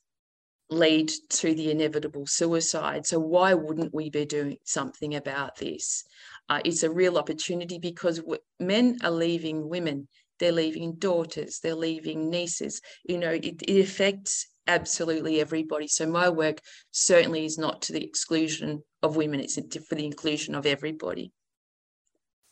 lead 0.71 1.11
to 1.29 1.53
the 1.53 1.71
inevitable 1.71 2.27
suicide. 2.27 3.05
So 3.05 3.19
why 3.19 3.55
wouldn't 3.55 3.93
we 3.93 4.09
be 4.09 4.25
doing 4.25 4.57
something 4.65 5.17
about 5.17 5.57
this? 5.57 6.05
Uh, 6.49 6.61
it's 6.65 6.85
a 6.85 6.91
real 6.91 7.19
opportunity 7.19 7.79
because 7.79 8.19
w- 8.19 8.41
men 8.61 8.99
are 9.03 9.11
leaving 9.11 9.69
women. 9.69 10.07
They're 10.39 10.53
leaving 10.53 10.95
daughters. 10.95 11.59
They're 11.61 11.75
leaving 11.75 12.31
nieces. 12.31 12.81
You 13.05 13.19
know 13.19 13.31
it, 13.31 13.63
it 13.63 13.81
affects 13.81 14.47
absolutely 14.67 15.41
everybody. 15.41 15.89
So 15.89 16.07
my 16.07 16.29
work 16.29 16.61
certainly 16.93 17.45
is 17.45 17.59
not 17.59 17.83
to 17.83 17.93
the 17.93 18.05
exclusion 18.05 18.83
of 19.03 19.17
women. 19.17 19.41
It's 19.41 19.59
for 19.89 19.95
the 19.97 20.07
inclusion 20.07 20.55
of 20.55 20.67
everybody 20.67 21.33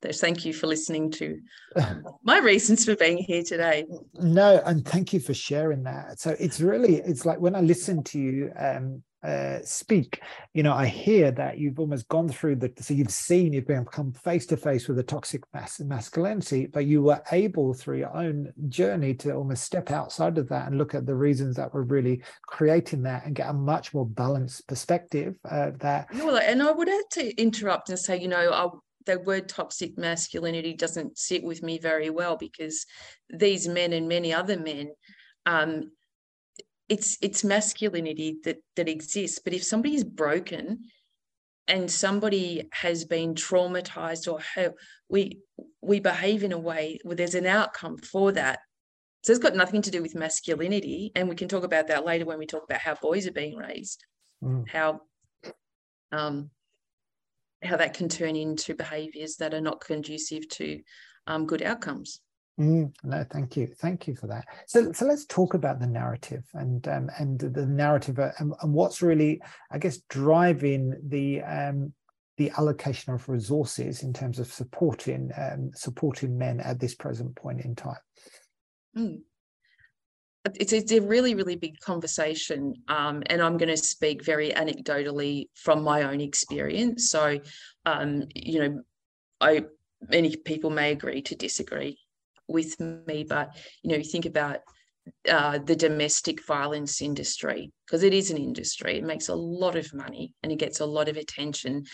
thank 0.03 0.45
you 0.45 0.53
for 0.53 0.67
listening 0.67 1.11
to 1.13 1.41
my 2.23 2.39
reasons 2.39 2.85
for 2.85 2.97
being 2.97 3.19
here 3.19 3.43
today. 3.43 3.85
No, 4.15 4.63
and 4.65 4.87
thank 4.87 5.13
you 5.13 5.21
for 5.21 5.35
sharing 5.35 5.83
that. 5.85 6.21
So 6.21 6.37
it's 6.39 6.61
really, 6.61 6.97
it's 6.97 7.27
like 7.27 7.41
when 7.41 7.55
I 7.55 7.61
listen 7.61 8.03
to 8.05 8.19
you, 8.19 8.53
um, 8.57 9.03
uh, 9.25 9.59
speak, 9.65 10.21
you 10.55 10.63
know, 10.63 10.73
I 10.73 10.87
hear 10.87 11.33
that 11.33 11.59
you've 11.59 11.81
almost 11.81 12.07
gone 12.07 12.29
through 12.29 12.57
the, 12.57 12.73
so 12.79 12.95
you've 12.95 13.11
seen, 13.11 13.53
you've 13.53 13.67
come 13.91 14.13
face 14.13 14.47
to 14.47 14.57
face 14.57 14.87
with 14.87 14.97
the 14.97 15.03
toxic 15.03 15.43
mas- 15.53 15.81
masculinity, 15.81 16.67
but 16.67 16.87
you 16.87 17.03
were 17.03 17.21
able 17.33 17.75
through 17.75 17.99
your 17.99 18.17
own 18.17 18.53
journey 18.69 19.15
to 19.15 19.35
almost 19.35 19.65
step 19.65 19.91
outside 19.91 20.39
of 20.39 20.49
that 20.51 20.69
and 20.69 20.79
look 20.79 20.95
at 20.95 21.05
the 21.05 21.15
reasons 21.15 21.57
that 21.57 21.75
were 21.75 21.83
really 21.83 22.23
creating 22.47 23.03
that 23.03 23.27
and 23.27 23.35
get 23.35 23.51
a 23.51 23.53
much 23.53 23.93
more 23.93 24.07
balanced 24.07 24.67
perspective 24.69 25.35
uh, 25.51 25.73
that. 25.81 26.07
And 26.13 26.63
I 26.63 26.71
would 26.71 26.89
have 26.89 27.09
to 27.13 27.35
interrupt 27.41 27.91
and 27.91 27.99
say, 27.99 28.21
you 28.21 28.29
know, 28.29 28.53
I, 28.53 28.69
the 29.09 29.19
word 29.19 29.49
toxic 29.49 29.99
masculinity 29.99 30.75
doesn't 30.75 31.19
sit 31.19 31.43
with 31.43 31.63
me 31.63 31.79
very 31.79 32.11
well 32.11 32.37
because 32.37 32.87
these 33.29 33.67
men 33.67 33.93
and 33.93 34.09
many 34.09 34.33
other 34.33 34.59
men 34.59 34.91
um, 35.47 35.91
it's 36.89 37.19
it's 37.21 37.45
masculinity 37.45 38.39
that 38.45 38.59
that 38.77 38.89
exists. 38.89 39.41
But 39.43 39.53
if 39.53 39.65
somebody 39.65 39.95
is 39.95 40.05
broken 40.05 40.85
and 41.67 41.91
somebody 41.91 42.69
has 42.73 43.05
been 43.05 43.35
traumatized 43.35 44.31
or 44.31 44.41
how 44.41 44.75
we 45.09 45.41
we 45.83 46.01
behave 46.01 46.45
in 46.45 46.53
a 46.53 46.59
way 46.59 46.99
where 47.03 47.17
there's 47.17 47.35
an 47.35 47.47
outcome 47.47 47.99
for 47.99 48.33
that. 48.33 48.61
So 49.23 49.33
it's 49.33 49.43
got 49.43 49.57
nothing 49.57 49.83
to 49.83 49.91
do 49.91 50.01
with 50.01 50.15
masculinity. 50.15 51.13
And 51.15 51.29
we 51.29 51.35
can 51.35 51.49
talk 51.49 51.65
about 51.65 51.89
that 51.89 52.07
later 52.07 52.25
when 52.25 52.39
we 52.39 52.47
talk 52.47 52.65
about 52.65 52.81
how 52.81 52.95
boys 52.95 53.27
are 53.27 53.33
being 53.33 53.57
raised 53.57 54.05
mm. 54.43 54.69
how 54.69 55.01
um 56.13 56.51
how 57.63 57.77
that 57.77 57.95
can 57.95 58.09
turn 58.09 58.37
into 58.37 58.75
behaviors 58.75 59.37
that 59.37 59.55
are 59.55 59.61
not 59.61 59.81
conducive 59.81 60.49
to 60.49 60.81
um, 61.27 61.47
good 61.47 61.63
outcomes 61.63 62.21
Mm, 62.59 62.93
no, 63.05 63.25
thank 63.31 63.57
you, 63.57 63.69
thank 63.79 64.09
you 64.09 64.17
for 64.17 64.27
that. 64.27 64.45
So, 64.67 64.91
so 64.93 65.07
let's 65.07 65.25
talk 65.27 65.55
about 65.55 65.79
the 65.79 65.87
narrative 65.87 66.43
and 66.55 66.87
um, 66.89 67.09
and 67.19 67.39
the 67.39 67.67
narrative 67.67 68.19
uh, 68.19 68.33
and, 68.39 68.53
and, 68.61 68.73
what's 68.75 69.01
really, 69.01 69.41
I 69.71 69.79
guess, 69.79 69.99
driving 70.09 70.95
the 71.07 71.43
um, 71.43 71.93
the 72.37 72.51
allocation 72.59 73.15
of 73.15 73.29
resources 73.29 74.03
in 74.03 74.13
terms 74.13 74.41
of 74.41 74.53
supporting 74.53 75.31
um, 75.37 75.71
supporting 75.73 76.37
men 76.37 76.59
at 76.59 76.81
this 76.81 76.97
present 76.97 77.37
point 77.37 77.61
in 77.61 77.77
time. 77.77 78.01
Mm. 78.97 79.21
It's, 80.57 80.73
it's 80.73 80.93
a 80.93 81.01
really, 81.01 81.35
really 81.35 81.57
big 81.57 81.79
conversation, 81.81 82.75
um, 82.89 83.23
and 83.27 83.43
I'm 83.43 83.57
going 83.57 83.69
to 83.69 83.77
speak 83.77 84.25
very 84.25 84.51
anecdotally 84.51 85.47
from 85.55 85.83
my 85.83 86.03
own 86.03 86.21
experience. 86.21 87.11
So, 87.11 87.41
um, 87.87 88.25
you 88.35 88.61
know, 88.61 88.83
I 89.41 89.65
many 90.09 90.37
people 90.37 90.71
may 90.71 90.93
agree 90.93 91.23
to 91.23 91.35
disagree 91.35 91.99
with 92.47 92.79
me, 92.81 93.25
but 93.29 93.57
you 93.83 93.97
know, 93.97 94.03
think 94.03 94.27
about 94.27 94.61
uh, 95.29 95.59
the 95.59 95.77
domestic 95.77 96.45
violence 96.47 97.01
industry 97.01 97.71
because 97.87 98.03
it 98.03 98.15
is 98.15 98.31
an 98.31 98.37
industry. 98.37 98.99
It 98.99 99.05
makes 99.05 99.29
a 99.29 99.35
lot 99.35 99.77
of 99.77 99.95
money 99.95 100.35
and 100.43 100.53
it 100.53 100.59
gets 100.59 100.81
a 100.81 100.87
lot 100.87 101.09
of 101.09 101.17
attention. 101.17 101.85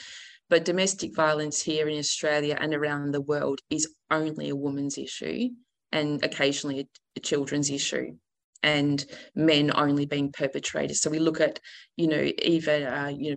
But 0.50 0.64
domestic 0.64 1.14
violence 1.14 1.62
here 1.62 1.88
in 1.88 1.98
Australia 1.98 2.56
and 2.60 2.74
around 2.74 3.12
the 3.12 3.20
world 3.20 3.60
is 3.70 3.94
only 4.10 4.50
a 4.50 4.56
woman's 4.56 4.98
issue 4.98 5.50
and 5.92 6.22
occasionally 6.24 6.80
a, 6.80 6.84
a 7.16 7.20
children's 7.20 7.70
issue 7.70 8.16
and 8.62 9.04
men 9.34 9.70
only 9.74 10.06
being 10.06 10.32
perpetrators. 10.32 11.00
So 11.00 11.10
we 11.10 11.18
look 11.18 11.40
at, 11.40 11.60
you 11.96 12.08
know, 12.08 12.30
even 12.42 12.84
uh, 12.84 13.12
you 13.14 13.32
know, 13.32 13.36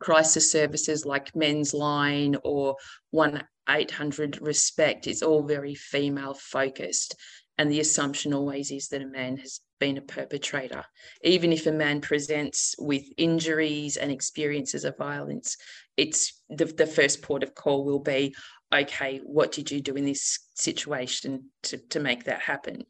crisis 0.00 0.50
services 0.50 1.04
like 1.04 1.34
Men's 1.34 1.74
Line 1.74 2.36
or 2.44 2.76
one 3.10 3.42
800 3.68 4.40
respect 4.40 5.06
It's 5.06 5.22
all 5.22 5.42
very 5.42 5.74
female 5.74 6.34
focused. 6.34 7.14
And 7.58 7.70
the 7.70 7.80
assumption 7.80 8.32
always 8.32 8.70
is 8.70 8.88
that 8.88 9.02
a 9.02 9.06
man 9.06 9.36
has 9.38 9.60
been 9.80 9.98
a 9.98 10.02
perpetrator. 10.02 10.84
Even 11.22 11.52
if 11.52 11.66
a 11.66 11.72
man 11.72 12.00
presents 12.00 12.74
with 12.78 13.02
injuries 13.16 13.96
and 13.96 14.12
experiences 14.12 14.84
of 14.84 14.96
violence, 14.96 15.56
it's 15.96 16.40
the, 16.48 16.66
the 16.66 16.86
first 16.86 17.20
port 17.20 17.42
of 17.42 17.54
call 17.54 17.84
will 17.84 17.98
be 17.98 18.34
okay, 18.72 19.20
what 19.24 19.50
did 19.50 19.70
you 19.70 19.80
do 19.80 19.94
in 19.94 20.04
this 20.04 20.40
situation 20.54 21.44
to, 21.62 21.78
to 21.88 22.00
make 22.00 22.24
that 22.24 22.40
happen? 22.40 22.84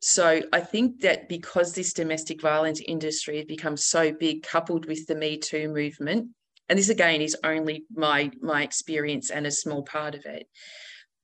So 0.00 0.42
I 0.52 0.60
think 0.60 1.00
that 1.00 1.28
because 1.28 1.74
this 1.74 1.92
domestic 1.92 2.40
violence 2.40 2.80
industry 2.86 3.38
has 3.38 3.46
become 3.46 3.76
so 3.76 4.12
big, 4.12 4.42
coupled 4.42 4.86
with 4.86 5.06
the 5.06 5.16
Me 5.16 5.38
Too 5.38 5.68
movement, 5.68 6.28
and 6.68 6.78
this 6.78 6.88
again 6.88 7.20
is 7.20 7.36
only 7.44 7.84
my 7.90 8.30
my 8.40 8.62
experience 8.62 9.30
and 9.30 9.46
a 9.46 9.50
small 9.50 9.82
part 9.82 10.14
of 10.14 10.24
it 10.26 10.46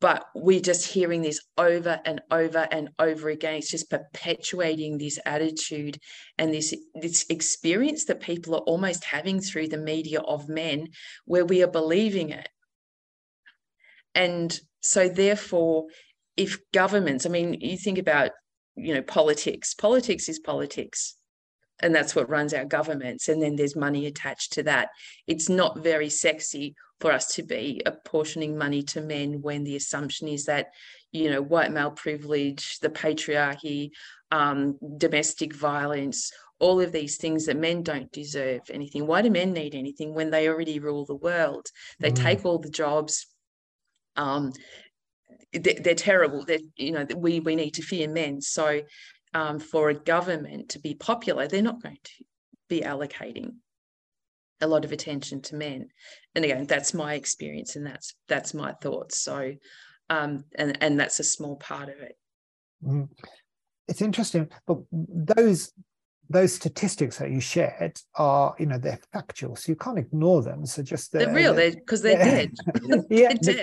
but 0.04 0.26
we're 0.35 0.61
just 0.61 0.87
hearing 0.87 1.23
this 1.23 1.40
over 1.57 1.99
and 2.04 2.21
over 2.31 2.69
and 2.71 2.90
over 2.99 3.31
again. 3.31 3.54
It's 3.54 3.71
just 3.71 3.88
perpetuating 3.88 4.99
this 4.99 5.19
attitude 5.25 5.99
and 6.37 6.52
this 6.52 6.75
this 6.95 7.25
experience 7.31 8.04
that 8.04 8.21
people 8.21 8.54
are 8.54 8.66
almost 8.66 9.02
having 9.02 9.40
through 9.40 9.69
the 9.69 9.78
media 9.78 10.21
of 10.21 10.47
men 10.47 10.88
where 11.25 11.47
we 11.47 11.62
are 11.62 11.69
believing 11.69 12.28
it. 12.28 12.47
And 14.14 14.61
so 14.83 15.09
therefore 15.09 15.87
if 16.37 16.59
governments 16.73 17.25
i 17.25 17.28
mean 17.28 17.54
you 17.61 17.78
think 17.78 17.97
about 17.97 18.33
you 18.76 18.95
know 18.95 19.02
politics. 19.02 19.75
Politics 19.75 20.28
is 20.28 20.38
politics 20.38 21.16
and 21.81 21.95
that's 21.95 22.14
what 22.14 22.31
runs 22.31 22.54
our 22.54 22.64
governments 22.64 23.28
and 23.28 23.43
then 23.43 23.57
there's 23.57 23.76
money 23.76 24.07
attached 24.07 24.52
to 24.54 24.62
that. 24.62 24.90
It's 25.26 25.49
not 25.49 25.83
very 25.83 26.09
sexy 26.09 26.75
for 27.00 27.12
us 27.12 27.35
to 27.35 27.43
be 27.43 27.83
apportioning 27.85 28.57
money 28.57 28.83
to 28.83 29.00
men 29.00 29.43
when 29.43 29.64
the 29.64 29.76
assumption 29.76 30.28
is 30.28 30.45
that 30.47 30.69
you 31.12 31.31
know 31.31 31.43
white 31.43 31.73
male 31.73 31.90
privilege 31.90 32.78
the 32.81 32.88
patriarchy 32.88 33.90
um, 34.31 34.78
domestic 34.97 35.54
violence 35.54 36.33
all 36.61 36.81
of 36.81 36.93
these 36.93 37.16
things 37.16 37.47
that 37.47 37.57
men 37.57 37.83
don't 37.83 38.11
deserve 38.12 38.62
anything. 38.71 39.07
Why 39.07 39.23
do 39.23 39.31
men 39.31 39.52
need 39.52 39.75
anything 39.75 40.14
when 40.14 40.31
they 40.31 40.49
already 40.49 40.78
rule 40.78 41.04
the 41.04 41.16
world? 41.16 41.66
They 41.99 42.11
mm. 42.11 42.16
take 42.16 42.45
all 42.45 42.59
the 42.59 42.71
jobs 42.71 43.26
um, 44.16 44.52
they're, 45.54 45.80
they're 45.80 45.94
terrible 45.94 46.44
that 46.44 46.61
you 46.76 46.92
know 46.92 47.06
we 47.16 47.40
we 47.40 47.56
need 47.56 47.75
to 47.75 47.82
fear 47.82 48.08
men 48.08 48.40
so 48.40 48.80
um, 49.34 49.58
for 49.58 49.90
a 49.90 49.94
government 49.94 50.70
to 50.70 50.78
be 50.78 50.94
popular, 50.94 51.49
they're 51.49 51.61
not 51.61 51.82
going 51.82 51.99
to 52.02 52.25
be 52.68 52.80
allocating 52.82 53.56
a 54.61 54.66
lot 54.66 54.84
of 54.84 54.92
attention 54.92 55.42
to 55.42 55.56
men. 55.56 55.88
And 56.34 56.44
again, 56.44 56.66
that's 56.66 56.94
my 56.94 57.14
experience 57.14 57.76
and 57.76 57.84
that's 57.84 58.14
that's 58.28 58.54
my 58.54 58.73
thoughts. 58.73 59.20
So 59.20 59.54
um, 60.08 60.44
and 60.54 60.78
and 60.80 60.99
that's 60.99 61.18
a 61.18 61.25
small 61.25 61.56
part 61.56 61.88
of 61.88 61.96
it. 62.00 62.16
Mm. 62.87 63.08
It's 63.88 64.00
interesting, 64.00 64.49
but 64.66 64.78
those 64.92 65.73
those 66.31 66.54
statistics 66.54 67.19
that 67.19 67.31
you 67.31 67.40
shared 67.40 68.00
are, 68.16 68.54
you 68.59 68.66
know, 68.66 68.78
they're 68.78 69.00
factual, 69.12 69.57
so 69.57 69.71
you 69.71 69.76
can't 69.76 69.99
ignore 69.99 70.43
them. 70.43 70.64
So 70.66 70.83
just 70.83 71.12
they're, 71.12 71.26
they're 71.26 71.35
real, 71.35 71.54
because 71.54 72.02
they're, 72.02 72.19
they're, 72.19 72.47
dead. 72.47 73.07
yeah, 73.11 73.33
they're 73.40 73.54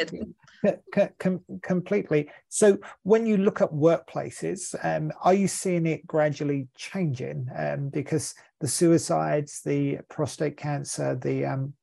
dead. 0.93 1.15
Com- 1.19 1.43
completely. 1.63 2.29
So 2.49 2.77
when 3.03 3.25
you 3.25 3.37
look 3.37 3.61
at 3.61 3.71
workplaces, 3.71 4.75
um, 4.83 5.11
are 5.23 5.33
you 5.33 5.47
seeing 5.47 5.87
it 5.87 6.05
gradually 6.05 6.67
changing? 6.75 7.47
Um, 7.55 7.89
because 7.89 8.35
the 8.59 8.67
suicides, 8.67 9.61
the 9.65 9.99
prostate 10.07 10.57
cancer, 10.57 11.15
the 11.15 11.45
um, 11.45 11.73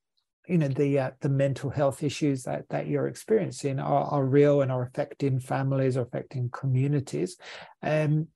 you 0.47 0.58
know 0.58 0.68
the 0.68 0.99
uh, 0.99 1.11
the 1.20 1.28
mental 1.28 1.70
health 1.70 2.02
issues 2.02 2.44
that 2.44 2.68
that 2.70 2.87
you're 2.87 3.08
experiencing 3.08 3.80
are, 3.80 4.04
are 4.04 4.25
real 4.25 4.62
and 4.62 4.73
are 4.73 4.82
affecting 4.82 5.40
families, 5.40 5.97
are 5.97 6.02
affecting 6.02 6.49
communities. 6.50 7.37
Um, 7.82 8.28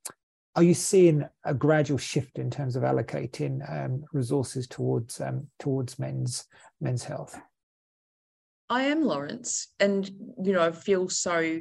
are 0.54 0.62
you 0.62 0.74
seeing 0.74 1.24
a 1.44 1.54
gradual 1.54 1.98
shift 1.98 2.38
in 2.38 2.50
terms 2.50 2.76
of 2.76 2.82
allocating 2.82 3.60
um, 3.70 4.04
resources 4.12 4.66
towards 4.66 5.20
um, 5.20 5.46
towards 5.58 5.98
men's 5.98 6.46
men's 6.80 7.04
health? 7.04 7.40
I 8.68 8.84
am 8.84 9.04
Lawrence, 9.04 9.68
and 9.80 10.08
you 10.42 10.52
know 10.52 10.62
I 10.62 10.72
feel 10.72 11.08
so 11.08 11.60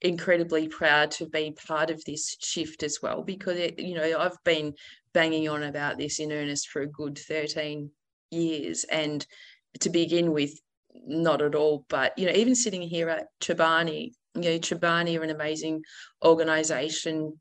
incredibly 0.00 0.66
proud 0.66 1.12
to 1.12 1.26
be 1.26 1.56
part 1.66 1.90
of 1.90 2.04
this 2.04 2.36
shift 2.40 2.82
as 2.82 2.98
well 3.00 3.22
because 3.22 3.56
it, 3.56 3.78
you 3.78 3.94
know 3.94 4.18
I've 4.18 4.42
been 4.44 4.74
banging 5.14 5.48
on 5.48 5.62
about 5.62 5.98
this 5.98 6.18
in 6.18 6.32
earnest 6.32 6.68
for 6.68 6.82
a 6.82 6.86
good 6.86 7.18
13 7.18 7.90
years 8.30 8.84
and 8.84 9.24
to 9.80 9.90
begin 9.90 10.32
with 10.32 10.58
not 11.06 11.40
at 11.40 11.54
all 11.54 11.84
but 11.88 12.18
you 12.18 12.26
know 12.26 12.32
even 12.32 12.54
sitting 12.54 12.82
here 12.82 13.08
at 13.08 13.26
Chobani 13.40 14.12
you 14.34 14.40
know 14.42 14.58
Chobani 14.58 15.18
are 15.18 15.22
an 15.22 15.30
amazing 15.30 15.82
organization 16.24 17.38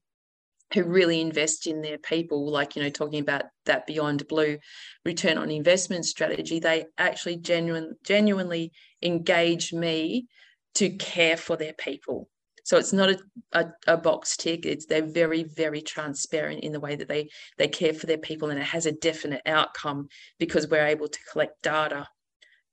who 0.73 0.83
really 0.83 1.19
invest 1.19 1.67
in 1.67 1.81
their 1.81 1.97
people, 1.97 2.49
like, 2.49 2.75
you 2.75 2.83
know, 2.83 2.89
talking 2.89 3.19
about 3.19 3.43
that 3.65 3.85
beyond 3.85 4.27
blue 4.27 4.57
return 5.05 5.37
on 5.37 5.51
investment 5.51 6.05
strategy, 6.05 6.59
they 6.59 6.85
actually 6.97 7.37
genuine, 7.37 7.95
genuinely 8.03 8.71
engage 9.01 9.73
me 9.73 10.27
to 10.75 10.89
care 10.89 11.37
for 11.37 11.57
their 11.57 11.73
people. 11.73 12.29
So 12.63 12.77
it's 12.77 12.93
not 12.93 13.09
a, 13.09 13.19
a, 13.53 13.65
a, 13.87 13.97
box 13.97 14.37
tick. 14.37 14.65
It's 14.65 14.85
they're 14.85 15.01
very, 15.01 15.43
very 15.43 15.81
transparent 15.81 16.63
in 16.63 16.71
the 16.71 16.79
way 16.79 16.95
that 16.95 17.07
they 17.07 17.29
they 17.57 17.67
care 17.67 17.93
for 17.93 18.05
their 18.05 18.19
people, 18.19 18.49
and 18.49 18.59
it 18.59 18.65
has 18.65 18.85
a 18.85 18.91
definite 18.91 19.41
outcome 19.47 20.07
because 20.37 20.67
we're 20.67 20.85
able 20.85 21.07
to 21.07 21.19
collect 21.31 21.61
data. 21.63 22.07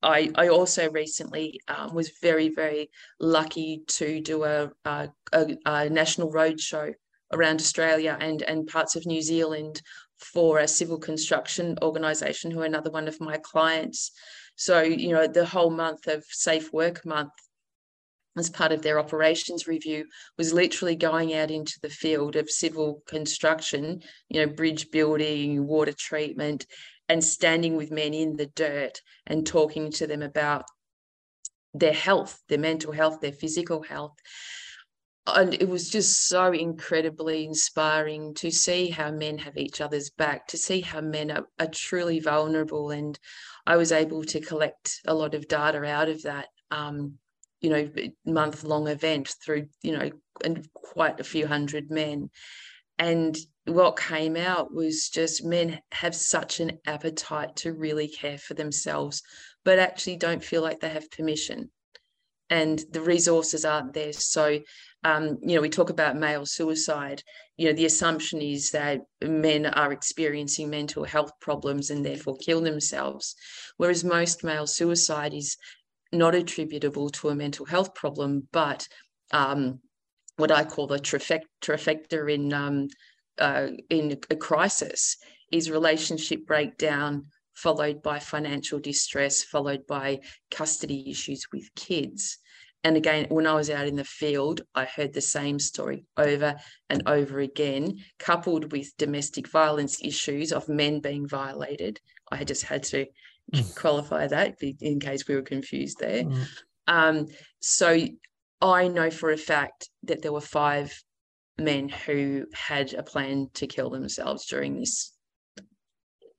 I, 0.02 0.30
I 0.34 0.48
also 0.48 0.90
recently 0.90 1.60
um, 1.66 1.94
was 1.94 2.12
very, 2.22 2.50
very 2.50 2.90
lucky 3.18 3.82
to 3.88 4.20
do 4.20 4.44
a, 4.44 4.70
a, 4.84 5.08
a 5.32 5.90
national 5.90 6.30
roadshow 6.32 6.94
around 7.32 7.61
Australia 7.61 8.16
and, 8.20 8.42
and 8.42 8.66
parts 8.66 8.97
of 8.97 9.06
New 9.06 9.23
Zealand 9.23 9.82
for 10.18 10.58
a 10.58 10.68
civil 10.68 10.99
construction 10.99 11.78
organisation 11.82 12.50
who 12.50 12.61
are 12.61 12.66
another 12.66 12.90
one 12.90 13.08
of 13.08 13.20
my 13.20 13.37
clients. 13.38 14.11
So, 14.56 14.82
you 14.82 15.12
know, 15.12 15.26
the 15.26 15.47
whole 15.47 15.70
month 15.70 16.06
of 16.08 16.25
Safe 16.28 16.73
Work 16.73 17.06
Month 17.06 17.32
as 18.37 18.50
part 18.50 18.73
of 18.73 18.82
their 18.82 18.99
operations 18.99 19.66
review 19.66 20.06
was 20.37 20.52
literally 20.52 20.97
going 20.97 21.35
out 21.35 21.50
into 21.50 21.78
the 21.82 21.88
field 21.88 22.37
of 22.37 22.50
civil 22.50 23.02
construction, 23.06 24.02
you 24.28 24.40
know, 24.40 24.52
bridge 24.52 24.90
building, 24.90 25.66
water 25.66 25.92
treatment, 25.92 26.66
and 27.08 27.23
standing 27.23 27.76
with 27.76 27.90
men 27.90 28.14
in 28.14 28.37
the 28.37 28.47
dirt 28.47 29.00
and 29.26 29.47
talking 29.47 29.90
to 29.90 30.06
them 30.06 30.23
about 30.23 30.64
their 31.75 31.92
health, 31.92 32.40
their 32.49 32.58
mental 32.58 32.92
health, 32.92 33.20
their 33.20 33.32
physical 33.32 33.82
health. 33.82 34.16
And 35.37 35.54
it 35.54 35.68
was 35.68 35.88
just 35.88 36.28
so 36.28 36.52
incredibly 36.52 37.44
inspiring 37.44 38.35
to 38.35 38.50
see 38.50 38.88
how 38.88 39.11
men 39.11 39.38
have 39.38 39.56
each 39.56 39.80
other's 39.80 40.11
back, 40.11 40.47
to 40.49 40.56
see 40.56 40.80
how 40.80 41.00
men 41.00 41.30
are, 41.30 41.47
are 41.58 41.66
truly 41.66 42.20
vulnerable. 42.20 42.90
And 42.90 43.18
I 43.66 43.76
was 43.76 43.92
able 43.92 44.25
to 44.25 44.40
collect 44.40 45.00
a 45.06 45.14
lot 45.14 45.35
of 45.35 45.49
data 45.49 45.85
out 45.85 46.08
of 46.08 46.23
that. 46.23 46.47
Um, 46.70 47.18
you 47.61 47.70
know 47.70 47.88
month 48.25 48.64
long 48.64 48.88
event 48.88 49.35
through 49.44 49.66
you 49.82 49.97
know 49.97 50.11
and 50.44 50.68
quite 50.73 51.18
a 51.20 51.25
few 51.25 51.47
hundred 51.47 51.90
men 51.90 52.30
and 52.99 53.37
what 53.64 53.99
came 53.99 54.37
out 54.37 54.73
was 54.73 55.08
just 55.08 55.44
men 55.44 55.80
have 55.92 56.14
such 56.14 56.61
an 56.61 56.78
appetite 56.87 57.54
to 57.56 57.73
really 57.73 58.08
care 58.08 58.38
for 58.38 58.54
themselves 58.54 59.23
but 59.64 59.78
actually 59.78 60.16
don't 60.16 60.44
feel 60.44 60.62
like 60.62 60.80
they 60.80 60.88
have 60.88 61.11
permission 61.11 61.70
and 62.50 62.82
the 62.92 63.00
resources 63.00 63.64
aren't 63.64 63.92
there 63.92 64.12
so 64.12 64.58
um, 65.04 65.38
you 65.42 65.54
know 65.54 65.60
we 65.60 65.68
talk 65.68 65.90
about 65.90 66.16
male 66.16 66.44
suicide 66.44 67.22
you 67.56 67.66
know 67.66 67.72
the 67.72 67.86
assumption 67.86 68.42
is 68.42 68.70
that 68.72 69.00
men 69.22 69.66
are 69.66 69.92
experiencing 69.92 70.68
mental 70.70 71.04
health 71.04 71.32
problems 71.40 71.90
and 71.90 72.04
therefore 72.04 72.36
kill 72.36 72.60
themselves 72.60 73.34
whereas 73.76 74.02
most 74.02 74.42
male 74.42 74.66
suicide 74.66 75.34
is 75.34 75.56
not 76.12 76.34
attributable 76.34 77.10
to 77.10 77.28
a 77.28 77.34
mental 77.34 77.66
health 77.66 77.94
problem, 77.94 78.48
but 78.52 78.88
um, 79.32 79.80
what 80.36 80.50
I 80.50 80.64
call 80.64 80.86
the 80.86 80.98
trifecta 80.98 82.32
in 82.32 82.52
um, 82.52 82.88
uh, 83.38 83.68
in 83.90 84.18
a 84.30 84.36
crisis 84.36 85.16
is 85.52 85.70
relationship 85.70 86.46
breakdown 86.46 87.26
followed 87.54 88.02
by 88.02 88.18
financial 88.20 88.78
distress, 88.78 89.42
followed 89.42 89.86
by 89.86 90.20
custody 90.50 91.10
issues 91.10 91.46
with 91.52 91.74
kids. 91.74 92.38
And 92.85 92.97
again, 92.97 93.26
when 93.28 93.47
I 93.47 93.54
was 93.54 93.70
out 93.70 93.88
in 93.88 93.97
the 93.97 94.04
field, 94.04 94.62
I 94.75 94.85
heard 94.85 95.12
the 95.12 95.20
same 95.20 95.58
story 95.58 96.04
over 96.16 96.56
and 96.88 97.02
over 97.06 97.40
again, 97.40 97.99
coupled 98.18 98.70
with 98.73 98.97
domestic 98.97 99.49
violence 99.49 99.99
issues 100.02 100.52
of 100.52 100.68
men 100.68 101.00
being 101.00 101.26
violated. 101.26 102.00
I 102.30 102.44
just 102.44 102.64
had 102.64 102.85
to 102.85 103.06
Mm. 103.52 103.75
qualify 103.76 104.26
that 104.26 104.56
in 104.61 105.00
case 105.00 105.26
we 105.26 105.35
were 105.35 105.42
confused 105.42 105.99
there. 105.99 106.25
Mm. 106.25 106.47
Um, 106.87 107.26
so 107.61 108.06
I 108.61 108.88
know 108.88 109.11
for 109.11 109.30
a 109.30 109.38
fact 109.38 109.88
that 110.02 110.20
there 110.20 110.32
were 110.32 110.40
five 110.40 110.92
men 111.56 111.88
who 111.88 112.47
had 112.52 112.92
a 112.92 113.02
plan 113.02 113.49
to 113.54 113.66
kill 113.66 113.90
themselves 113.90 114.47
during 114.47 114.78
this 114.78 115.12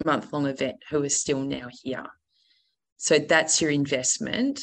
month 0.05 0.31
long 0.31 0.45
event 0.45 0.77
who 0.89 1.03
are 1.03 1.09
still 1.09 1.41
now 1.41 1.67
here. 1.81 2.05
So 2.97 3.17
that's 3.17 3.61
your 3.61 3.71
investment. 3.71 4.61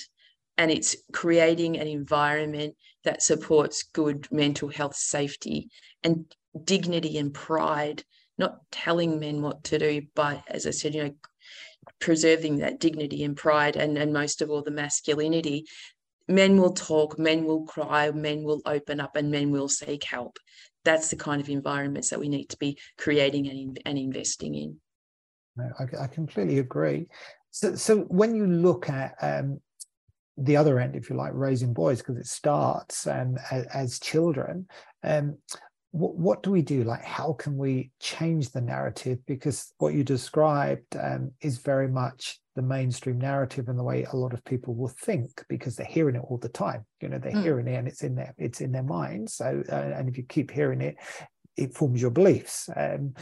And 0.58 0.70
it's 0.70 0.96
creating 1.12 1.78
an 1.78 1.86
environment 1.86 2.74
that 3.04 3.22
supports 3.22 3.82
good 3.82 4.26
mental 4.32 4.68
health 4.68 4.96
safety 4.96 5.68
and 6.02 6.24
dignity 6.64 7.18
and 7.18 7.32
pride, 7.32 8.02
not 8.38 8.58
telling 8.70 9.20
men 9.20 9.42
what 9.42 9.64
to 9.64 9.78
do, 9.78 10.02
but 10.14 10.42
as 10.48 10.66
I 10.66 10.70
said, 10.70 10.94
you 10.94 11.04
know, 11.04 11.14
preserving 12.00 12.58
that 12.58 12.80
dignity 12.80 13.22
and 13.24 13.36
pride 13.36 13.76
and, 13.76 13.96
and 13.96 14.12
most 14.12 14.42
of 14.42 14.50
all 14.50 14.62
the 14.62 14.70
masculinity. 14.70 15.66
Men 16.28 16.60
will 16.60 16.72
talk 16.72 17.18
men 17.18 17.44
will 17.44 17.64
cry 17.64 18.10
men 18.10 18.42
will 18.42 18.60
open 18.66 18.98
up 18.98 19.14
and 19.14 19.30
men 19.30 19.52
will 19.52 19.68
seek 19.68 20.02
help. 20.02 20.38
That's 20.84 21.10
the 21.10 21.16
kind 21.16 21.40
of 21.40 21.48
environments 21.48 22.10
that 22.10 22.18
we 22.18 22.28
need 22.28 22.48
to 22.50 22.56
be 22.58 22.78
creating 22.98 23.48
and, 23.48 23.80
and 23.86 23.98
investing 23.98 24.54
in. 24.54 24.80
I, 25.78 26.04
I 26.04 26.06
completely 26.08 26.58
agree. 26.58 27.06
So, 27.50 27.74
so 27.74 28.00
when 28.00 28.34
you 28.34 28.46
look 28.46 28.90
at 28.90 29.14
um, 29.20 29.60
the 30.36 30.56
other 30.56 30.78
end, 30.78 30.96
if 30.96 31.08
you 31.08 31.16
like, 31.16 31.32
raising 31.34 31.72
boys, 31.72 31.98
because 31.98 32.18
it 32.18 32.26
starts 32.26 33.06
um, 33.06 33.36
as, 33.50 33.66
as 33.66 34.00
children. 34.00 34.66
Um, 35.02 35.38
what, 35.92 36.16
what 36.16 36.42
do 36.42 36.50
we 36.50 36.62
do? 36.62 36.84
Like, 36.84 37.04
how 37.04 37.32
can 37.32 37.56
we 37.56 37.90
change 38.00 38.50
the 38.50 38.60
narrative? 38.60 39.18
Because 39.26 39.72
what 39.78 39.94
you 39.94 40.04
described 40.04 40.96
um, 41.00 41.32
is 41.40 41.58
very 41.58 41.88
much 41.88 42.38
the 42.54 42.62
mainstream 42.62 43.18
narrative 43.18 43.68
and 43.68 43.78
the 43.78 43.84
way 43.84 44.04
a 44.04 44.16
lot 44.16 44.32
of 44.32 44.44
people 44.44 44.74
will 44.74 44.88
think 44.88 45.44
because 45.48 45.76
they're 45.76 45.86
hearing 45.86 46.16
it 46.16 46.22
all 46.26 46.38
the 46.38 46.48
time. 46.48 46.84
You 47.00 47.08
know, 47.10 47.18
they're 47.18 47.32
mm. 47.32 47.42
hearing 47.42 47.68
it 47.68 47.74
and 47.74 47.86
it's 47.86 48.02
in 48.02 48.14
their 48.14 48.34
it's 48.38 48.60
in 48.60 48.72
their 48.72 48.82
mind. 48.82 49.30
So, 49.30 49.62
uh, 49.70 49.74
and 49.74 50.08
if 50.08 50.16
you 50.16 50.24
keep 50.24 50.50
hearing 50.50 50.80
it, 50.80 50.96
it 51.56 51.74
forms 51.74 52.00
your 52.00 52.10
beliefs. 52.10 52.68
Um, 52.76 53.14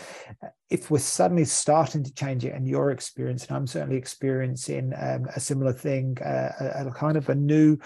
if 0.71 0.91
we're 0.91 0.99
suddenly 0.99 1.45
starting 1.45 2.03
to 2.03 2.15
change 2.15 2.45
it, 2.45 2.55
and 2.55 2.67
your 2.67 2.91
experience, 2.91 3.47
and 3.47 3.57
I'm 3.57 3.67
certainly 3.67 3.97
experiencing 3.97 4.93
um, 4.99 5.27
a 5.35 5.41
similar 5.41 5.73
thing, 5.73 6.19
uh, 6.25 6.53
a, 6.61 6.89
a, 6.89 6.93
kind 6.93 7.17
of 7.17 7.29
a 7.29 7.35
new, 7.35 7.79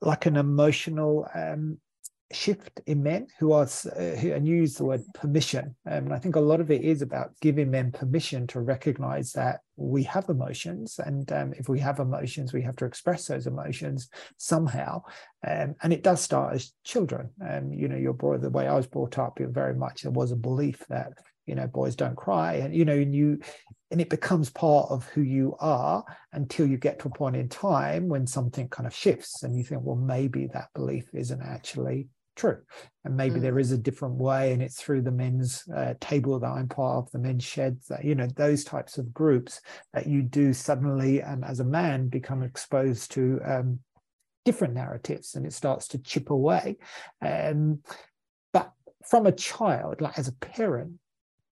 like 0.00 0.26
an 0.26 0.36
emotional 0.36 1.28
um, 1.34 1.78
shift 2.34 2.80
in 2.86 3.02
men 3.02 3.26
who 3.38 3.52
are 3.52 3.64
uh, 3.64 4.16
who, 4.16 4.32
and 4.32 4.46
use 4.46 4.74
the 4.74 4.84
word 4.84 5.02
permission. 5.14 5.74
Um, 5.86 6.04
and 6.04 6.14
i 6.14 6.18
think 6.18 6.36
a 6.36 6.40
lot 6.40 6.60
of 6.60 6.70
it 6.70 6.82
is 6.82 7.02
about 7.02 7.32
giving 7.40 7.70
men 7.70 7.92
permission 7.92 8.46
to 8.48 8.60
recognize 8.60 9.32
that 9.32 9.60
we 9.76 10.02
have 10.04 10.28
emotions 10.28 11.00
and 11.04 11.30
um, 11.32 11.52
if 11.56 11.68
we 11.68 11.80
have 11.80 11.98
emotions 11.98 12.52
we 12.52 12.62
have 12.62 12.76
to 12.76 12.84
express 12.84 13.26
those 13.26 13.46
emotions 13.46 14.08
somehow. 14.36 15.02
Um, 15.46 15.74
and 15.82 15.92
it 15.92 16.02
does 16.02 16.20
start 16.20 16.54
as 16.54 16.72
children. 16.84 17.30
Um, 17.48 17.72
you 17.72 17.88
know 17.88 17.96
your 17.96 18.12
boy 18.14 18.38
the 18.38 18.50
way 18.50 18.68
i 18.68 18.74
was 18.74 18.86
brought 18.86 19.18
up 19.18 19.38
very 19.40 19.74
much 19.74 20.02
there 20.02 20.12
was 20.12 20.32
a 20.32 20.36
belief 20.36 20.84
that 20.88 21.12
you 21.46 21.54
know 21.54 21.66
boys 21.66 21.96
don't 21.96 22.16
cry 22.16 22.54
and 22.54 22.74
you 22.74 22.84
know 22.84 22.94
and 22.94 23.14
you 23.14 23.38
and 23.90 24.00
it 24.00 24.08
becomes 24.08 24.48
part 24.48 24.90
of 24.90 25.04
who 25.08 25.20
you 25.20 25.54
are 25.60 26.04
until 26.32 26.66
you 26.66 26.78
get 26.78 26.98
to 26.98 27.08
a 27.08 27.10
point 27.10 27.36
in 27.36 27.48
time 27.48 28.08
when 28.08 28.26
something 28.26 28.68
kind 28.68 28.86
of 28.86 28.94
shifts 28.94 29.42
and 29.42 29.56
you 29.56 29.64
think 29.64 29.82
well 29.84 29.96
maybe 29.96 30.46
that 30.46 30.68
belief 30.74 31.08
isn't 31.12 31.42
actually 31.42 32.08
true. 32.36 32.58
And 33.04 33.16
maybe 33.16 33.36
mm. 33.36 33.42
there 33.42 33.58
is 33.58 33.72
a 33.72 33.78
different 33.78 34.16
way, 34.16 34.52
and 34.52 34.62
it's 34.62 34.80
through 34.80 35.02
the 35.02 35.10
men's 35.10 35.64
uh, 35.74 35.94
table 36.00 36.38
that 36.40 36.50
I'm 36.50 36.68
part 36.68 36.98
of, 36.98 37.10
the 37.12 37.18
men's 37.18 37.44
sheds, 37.44 37.86
that, 37.88 38.04
you 38.04 38.14
know, 38.14 38.28
those 38.36 38.64
types 38.64 38.98
of 38.98 39.12
groups 39.12 39.60
that 39.92 40.06
you 40.06 40.22
do 40.22 40.52
suddenly, 40.52 41.22
um, 41.22 41.44
as 41.44 41.60
a 41.60 41.64
man, 41.64 42.08
become 42.08 42.42
exposed 42.42 43.12
to 43.12 43.40
um, 43.44 43.80
different 44.44 44.74
narratives 44.74 45.34
and 45.34 45.46
it 45.46 45.52
starts 45.52 45.88
to 45.88 45.98
chip 45.98 46.30
away. 46.30 46.76
Um, 47.20 47.80
but 48.52 48.72
from 49.08 49.26
a 49.26 49.32
child, 49.32 50.00
like 50.00 50.18
as 50.18 50.28
a 50.28 50.32
parent, 50.34 50.94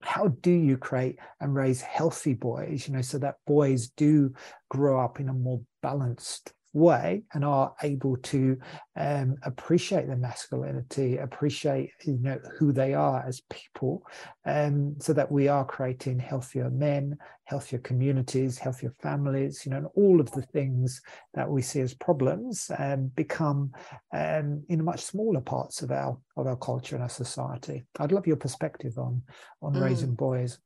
how 0.03 0.29
do 0.29 0.51
you 0.51 0.77
create 0.77 1.19
and 1.39 1.53
raise 1.53 1.79
healthy 1.81 2.33
boys 2.33 2.87
you 2.87 2.93
know 2.95 3.03
so 3.03 3.19
that 3.19 3.35
boys 3.45 3.89
do 3.89 4.33
grow 4.67 4.99
up 4.99 5.19
in 5.19 5.29
a 5.29 5.33
more 5.33 5.61
balanced 5.83 6.53
way 6.73 7.23
and 7.33 7.43
are 7.43 7.73
able 7.83 8.17
to 8.17 8.57
um, 8.95 9.35
appreciate 9.43 10.07
their 10.07 10.17
masculinity, 10.17 11.17
appreciate 11.17 11.91
you 12.05 12.17
know 12.19 12.39
who 12.57 12.71
they 12.71 12.93
are 12.93 13.23
as 13.25 13.41
people, 13.49 14.03
um, 14.45 14.95
so 14.99 15.13
that 15.13 15.31
we 15.31 15.47
are 15.47 15.65
creating 15.65 16.19
healthier 16.19 16.69
men, 16.69 17.17
healthier 17.45 17.79
communities, 17.79 18.57
healthier 18.57 18.93
families, 19.01 19.65
you 19.65 19.71
know, 19.71 19.77
and 19.77 19.87
all 19.95 20.19
of 20.19 20.31
the 20.31 20.41
things 20.41 21.01
that 21.33 21.49
we 21.49 21.61
see 21.61 21.81
as 21.81 21.93
problems 21.93 22.71
um, 22.77 23.11
become 23.15 23.71
um, 24.13 24.63
in 24.69 24.83
much 24.83 25.01
smaller 25.01 25.41
parts 25.41 25.81
of 25.81 25.91
our 25.91 26.17
of 26.37 26.47
our 26.47 26.57
culture 26.57 26.95
and 26.95 27.03
our 27.03 27.09
society. 27.09 27.83
I'd 27.99 28.11
love 28.11 28.27
your 28.27 28.37
perspective 28.37 28.97
on 28.97 29.21
on 29.61 29.73
mm. 29.73 29.81
raising 29.81 30.15
boys. 30.15 30.59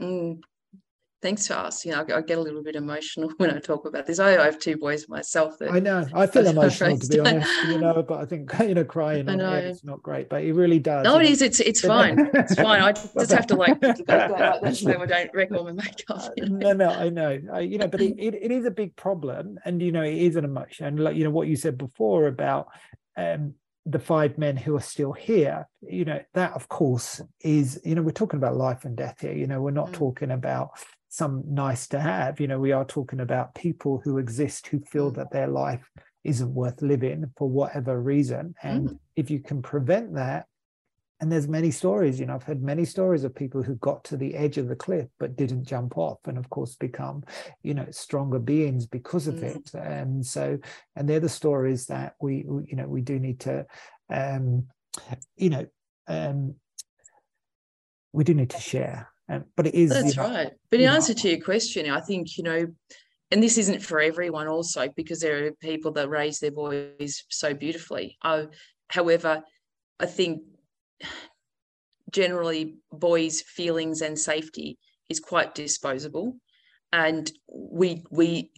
Mm, 0.00 0.40
thanks 1.22 1.46
for 1.46 1.54
asking. 1.54 1.94
I, 1.94 2.00
I, 2.00 2.20
get 2.20 2.38
a 2.38 2.40
little 2.40 2.62
bit 2.62 2.76
emotional 2.76 3.30
when 3.36 3.50
I 3.50 3.58
talk 3.58 3.86
about 3.86 4.06
this. 4.06 4.18
I, 4.18 4.36
I 4.36 4.44
have 4.44 4.58
two 4.58 4.76
boys 4.76 5.08
myself. 5.08 5.58
That 5.58 5.72
I 5.72 5.80
know. 5.80 6.06
I 6.14 6.26
feel 6.26 6.46
emotional 6.46 6.98
to 6.98 7.06
be 7.06 7.20
honest. 7.20 7.50
You 7.66 7.78
know, 7.78 8.02
but 8.02 8.20
I 8.20 8.24
think 8.26 8.52
you 8.60 8.74
know, 8.74 8.84
crying. 8.84 9.28
I 9.28 9.34
know 9.34 9.54
it's 9.54 9.84
not 9.84 10.02
great, 10.02 10.28
but 10.28 10.42
it 10.42 10.52
really 10.52 10.78
does. 10.78 11.04
No, 11.04 11.18
it 11.18 11.26
is. 11.26 11.42
It's 11.42 11.60
it's 11.60 11.80
fine. 11.80 12.30
It's 12.34 12.54
fine. 12.54 12.82
I 12.82 12.92
just 12.92 13.32
have 13.32 13.46
to 13.48 13.56
like 13.56 13.80
go, 13.80 13.92
go 13.92 14.16
like 14.16 14.38
that 14.62 14.76
so 14.76 15.00
I 15.00 15.06
don't 15.06 15.30
wreck 15.34 15.50
all 15.52 15.64
my 15.64 15.72
makeup. 15.72 16.32
You 16.36 16.48
know? 16.48 16.72
No, 16.72 16.72
no, 16.72 16.90
I 16.90 17.08
know. 17.08 17.40
I, 17.52 17.60
you 17.60 17.78
know, 17.78 17.88
but 17.88 18.00
it, 18.00 18.14
it, 18.18 18.34
it 18.34 18.50
is 18.50 18.64
a 18.64 18.70
big 18.70 18.96
problem, 18.96 19.58
and 19.64 19.82
you 19.82 19.92
know, 19.92 20.02
it 20.02 20.16
is 20.16 20.36
an 20.36 20.44
emotion. 20.44 20.86
And 20.86 21.00
like 21.00 21.16
you 21.16 21.24
know, 21.24 21.30
what 21.30 21.48
you 21.48 21.56
said 21.56 21.78
before 21.78 22.26
about. 22.26 22.68
Um, 23.16 23.54
the 23.86 23.98
five 23.98 24.36
men 24.36 24.54
who 24.54 24.76
are 24.76 24.82
still 24.82 25.12
here 25.12 25.66
you 25.80 26.04
know 26.04 26.20
that 26.34 26.52
of 26.52 26.68
course 26.68 27.22
is 27.40 27.80
you 27.84 27.94
know 27.94 28.02
we're 28.02 28.10
talking 28.10 28.36
about 28.36 28.54
life 28.54 28.84
and 28.84 28.96
death 28.96 29.20
here 29.20 29.32
you 29.32 29.46
know 29.46 29.62
we're 29.62 29.70
not 29.70 29.88
mm. 29.88 29.94
talking 29.94 30.30
about 30.30 30.72
some 31.08 31.42
nice 31.46 31.86
to 31.88 32.00
have. 32.00 32.40
You 32.40 32.48
know, 32.48 32.58
we 32.58 32.72
are 32.72 32.84
talking 32.84 33.20
about 33.20 33.54
people 33.54 34.00
who 34.04 34.18
exist 34.18 34.66
who 34.66 34.80
feel 34.80 35.10
mm. 35.10 35.16
that 35.16 35.30
their 35.30 35.48
life 35.48 35.90
isn't 36.24 36.52
worth 36.52 36.82
living 36.82 37.24
for 37.36 37.48
whatever 37.48 38.00
reason. 38.00 38.54
And 38.62 38.90
mm. 38.90 38.98
if 39.16 39.30
you 39.30 39.40
can 39.40 39.62
prevent 39.62 40.14
that, 40.14 40.46
and 41.20 41.32
there's 41.32 41.48
many 41.48 41.70
stories 41.70 42.20
you 42.20 42.26
know 42.26 42.34
i've 42.34 42.42
heard 42.42 42.62
many 42.62 42.84
stories 42.84 43.24
of 43.24 43.34
people 43.34 43.62
who 43.62 43.74
got 43.76 44.04
to 44.04 44.16
the 44.16 44.34
edge 44.34 44.56
of 44.56 44.68
the 44.68 44.76
cliff 44.76 45.08
but 45.18 45.36
didn't 45.36 45.64
jump 45.64 45.98
off 45.98 46.18
and 46.26 46.38
of 46.38 46.48
course 46.50 46.76
become 46.76 47.22
you 47.62 47.74
know 47.74 47.86
stronger 47.90 48.38
beings 48.38 48.86
because 48.86 49.26
of 49.26 49.36
mm. 49.36 49.56
it 49.56 49.74
and 49.74 50.24
so 50.24 50.58
and 50.96 51.08
they're 51.08 51.20
the 51.20 51.28
stories 51.28 51.86
that 51.86 52.14
we, 52.20 52.44
we 52.46 52.64
you 52.68 52.76
know 52.76 52.86
we 52.86 53.00
do 53.00 53.18
need 53.18 53.40
to 53.40 53.66
um 54.10 54.66
you 55.36 55.50
know 55.50 55.66
um 56.06 56.54
we 58.12 58.24
do 58.24 58.34
need 58.34 58.50
to 58.50 58.60
share 58.60 59.10
um, 59.28 59.44
but 59.56 59.66
it 59.66 59.74
is 59.74 59.90
that's 59.90 60.16
you 60.16 60.22
know, 60.22 60.28
right 60.28 60.52
but 60.70 60.80
in 60.80 60.88
answer 60.88 61.14
to 61.14 61.28
your 61.28 61.40
question 61.40 61.90
i 61.90 62.00
think 62.00 62.36
you 62.36 62.44
know 62.44 62.66
and 63.30 63.42
this 63.42 63.58
isn't 63.58 63.82
for 63.82 64.00
everyone 64.00 64.48
also 64.48 64.88
because 64.96 65.20
there 65.20 65.46
are 65.46 65.52
people 65.60 65.92
that 65.92 66.08
raise 66.08 66.38
their 66.38 66.50
boys 66.50 67.24
so 67.28 67.52
beautifully 67.54 68.16
uh, 68.22 68.44
however 68.88 69.42
i 70.00 70.06
think 70.06 70.40
generally 72.10 72.76
boys' 72.92 73.42
feelings 73.42 74.00
and 74.00 74.18
safety 74.18 74.78
is 75.08 75.20
quite 75.20 75.54
disposable. 75.54 76.36
And 76.92 77.30
we 77.48 78.04
we 78.10 78.50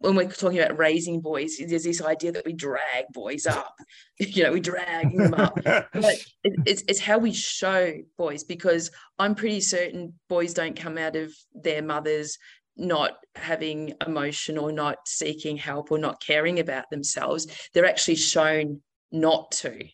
when 0.00 0.16
we're 0.16 0.30
talking 0.30 0.58
about 0.58 0.78
raising 0.78 1.20
boys, 1.20 1.58
there's 1.58 1.84
this 1.84 2.02
idea 2.02 2.32
that 2.32 2.46
we 2.46 2.54
drag 2.54 3.04
boys 3.12 3.46
up, 3.46 3.74
you 4.18 4.42
know, 4.42 4.52
we 4.52 4.60
drag 4.60 5.14
them 5.16 5.34
up. 5.34 5.54
but 5.64 5.94
it, 5.94 6.54
it's, 6.66 6.82
it's 6.88 7.00
how 7.00 7.18
we 7.18 7.32
show 7.32 7.92
boys 8.16 8.42
because 8.42 8.90
I'm 9.18 9.34
pretty 9.34 9.60
certain 9.60 10.14
boys 10.28 10.54
don't 10.54 10.78
come 10.78 10.96
out 10.96 11.16
of 11.16 11.32
their 11.54 11.82
mothers 11.82 12.38
not 12.76 13.18
having 13.34 13.92
emotion 14.06 14.56
or 14.56 14.72
not 14.72 14.96
seeking 15.06 15.58
help 15.58 15.92
or 15.92 15.98
not 15.98 16.22
caring 16.22 16.60
about 16.60 16.88
themselves. 16.90 17.46
They're 17.74 17.84
actually 17.84 18.16
shown 18.16 18.80
not 19.12 19.50
to. 19.52 19.84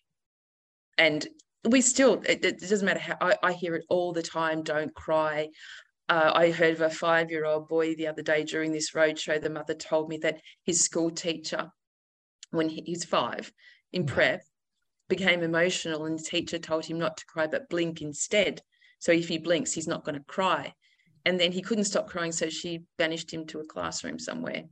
And 0.98 1.26
we 1.64 1.80
still 1.80 2.22
it, 2.28 2.44
it, 2.44 2.60
doesn't 2.60 2.86
matter 2.86 3.00
how 3.00 3.16
I, 3.20 3.36
I, 3.42 3.52
hear 3.52 3.74
it 3.74 3.84
all 3.88 4.12
the 4.12 4.22
time 4.22 4.62
don't 4.62 4.94
cry 4.94 5.48
uh, 6.08 6.30
i 6.34 6.50
heard 6.50 6.74
of 6.74 6.80
a 6.80 6.90
five 6.90 7.30
year 7.30 7.44
old 7.44 7.68
boy 7.68 7.94
the 7.94 8.06
other 8.06 8.22
day 8.22 8.44
during 8.44 8.72
this 8.72 8.92
roadshow 8.92 9.40
the 9.40 9.50
mother 9.50 9.74
told 9.74 10.08
me 10.08 10.16
that 10.18 10.40
his 10.64 10.80
school 10.80 11.10
teacher 11.10 11.70
when 12.50 12.68
he, 12.68 12.82
he's 12.86 13.04
five 13.04 13.52
in 13.92 14.04
mm. 14.04 14.08
prep 14.08 14.42
became 15.08 15.42
emotional 15.42 16.06
and 16.06 16.18
the 16.18 16.22
teacher 16.22 16.58
told 16.58 16.84
him 16.84 16.98
not 16.98 17.16
to 17.16 17.26
cry 17.26 17.46
but 17.46 17.68
blink 17.68 18.02
instead. 18.02 18.60
So 18.98 19.12
if 19.12 19.28
he 19.28 19.38
blinks 19.38 19.72
he's 19.72 19.88
not 19.88 20.04
going 20.04 20.16
to 20.16 20.24
cry. 20.24 20.72
And 21.24 21.40
then 21.40 21.52
he 21.52 21.62
couldn't 21.62 21.84
stop 21.84 22.08
crying 22.08 22.32
so 22.32 22.48
she 22.48 22.82
banished 22.98 23.32
him 23.32 23.46
to 23.46 23.60
a 23.60 23.64
classroom 23.64 24.18
somewhere 24.18 24.62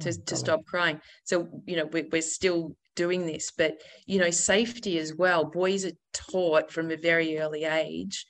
to, 0.00 0.08
oh, 0.10 0.22
to 0.26 0.36
stop 0.36 0.64
crying. 0.66 1.00
So 1.24 1.48
you 1.66 1.76
know 1.76 1.86
we, 1.86 2.08
we're 2.10 2.22
still 2.22 2.76
doing 2.96 3.26
this 3.26 3.52
but 3.56 3.80
you 4.06 4.18
know 4.18 4.30
safety 4.30 4.98
as 4.98 5.14
well. 5.14 5.44
Boys 5.44 5.84
are 5.84 5.92
taught 6.12 6.70
from 6.70 6.90
a 6.90 6.96
very 6.96 7.38
early 7.38 7.64
age 7.64 8.26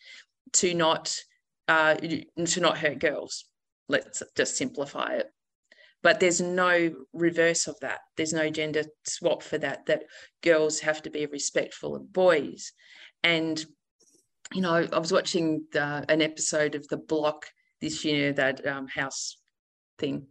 to 0.55 0.75
not 0.75 1.15
uh, 1.69 1.95
to 1.95 2.61
not 2.61 2.79
hurt 2.79 2.99
girls. 2.99 3.45
Let's 3.89 4.23
just 4.37 4.57
simplify 4.57 5.15
it. 5.15 5.27
But 6.03 6.21
there's 6.21 6.41
no 6.41 6.91
reverse 7.13 7.67
of 7.67 7.77
that. 7.81 8.01
There's 8.17 8.33
no 8.33 8.51
gender 8.51 8.85
swap 9.05 9.43
for 9.43 9.59
that 9.59 9.87
that 9.87 10.05
girls 10.43 10.81
have 10.81 11.03
to 11.03 11.11
be 11.11 11.27
respectful 11.27 11.97
of 11.97 12.13
boys. 12.13 12.73
And 13.23 13.65
you 14.55 14.63
know 14.63 14.89
i 14.93 14.99
was 14.99 15.13
watching 15.13 15.67
the, 15.73 16.05
an 16.09 16.23
episode 16.23 16.75
of 16.75 16.89
the 16.89 16.97
block 16.97 17.45
this 17.83 18.03
year 18.05 18.33
that 18.33 18.67
um, 18.67 18.87
house 18.89 19.37
thing. 19.99 20.27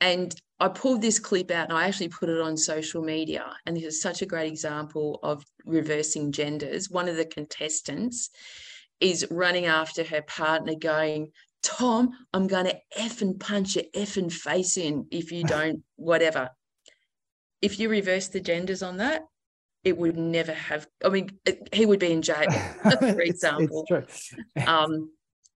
And 0.00 0.34
I 0.60 0.68
pulled 0.68 1.02
this 1.02 1.18
clip 1.18 1.50
out 1.50 1.68
and 1.68 1.78
I 1.78 1.86
actually 1.86 2.08
put 2.08 2.28
it 2.28 2.40
on 2.40 2.56
social 2.56 3.02
media. 3.02 3.44
And 3.66 3.76
this 3.76 3.84
is 3.84 4.02
such 4.02 4.22
a 4.22 4.26
great 4.26 4.50
example 4.50 5.18
of 5.22 5.44
reversing 5.64 6.32
genders. 6.32 6.90
One 6.90 7.08
of 7.08 7.16
the 7.16 7.24
contestants 7.24 8.30
is 9.00 9.26
running 9.30 9.66
after 9.66 10.04
her 10.04 10.22
partner, 10.22 10.74
going, 10.74 11.32
Tom, 11.62 12.10
I'm 12.32 12.46
going 12.46 12.66
to 12.66 12.78
effing 12.98 13.38
punch 13.38 13.76
your 13.76 13.84
effing 13.94 14.32
face 14.32 14.76
in 14.76 15.06
if 15.10 15.32
you 15.32 15.44
don't, 15.56 15.82
whatever. 15.96 16.50
If 17.60 17.80
you 17.80 17.88
reverse 17.88 18.28
the 18.28 18.40
genders 18.40 18.82
on 18.82 18.98
that, 18.98 19.22
it 19.84 19.96
would 19.96 20.16
never 20.16 20.52
have, 20.52 20.86
I 21.04 21.08
mean, 21.08 21.30
it, 21.44 21.68
he 21.72 21.86
would 21.86 22.00
be 22.00 22.12
in 22.12 22.22
jail, 22.22 22.50
for 22.98 23.20
example. 23.20 23.84
It's, 23.90 24.34
it's 24.54 24.68
um, 24.68 25.10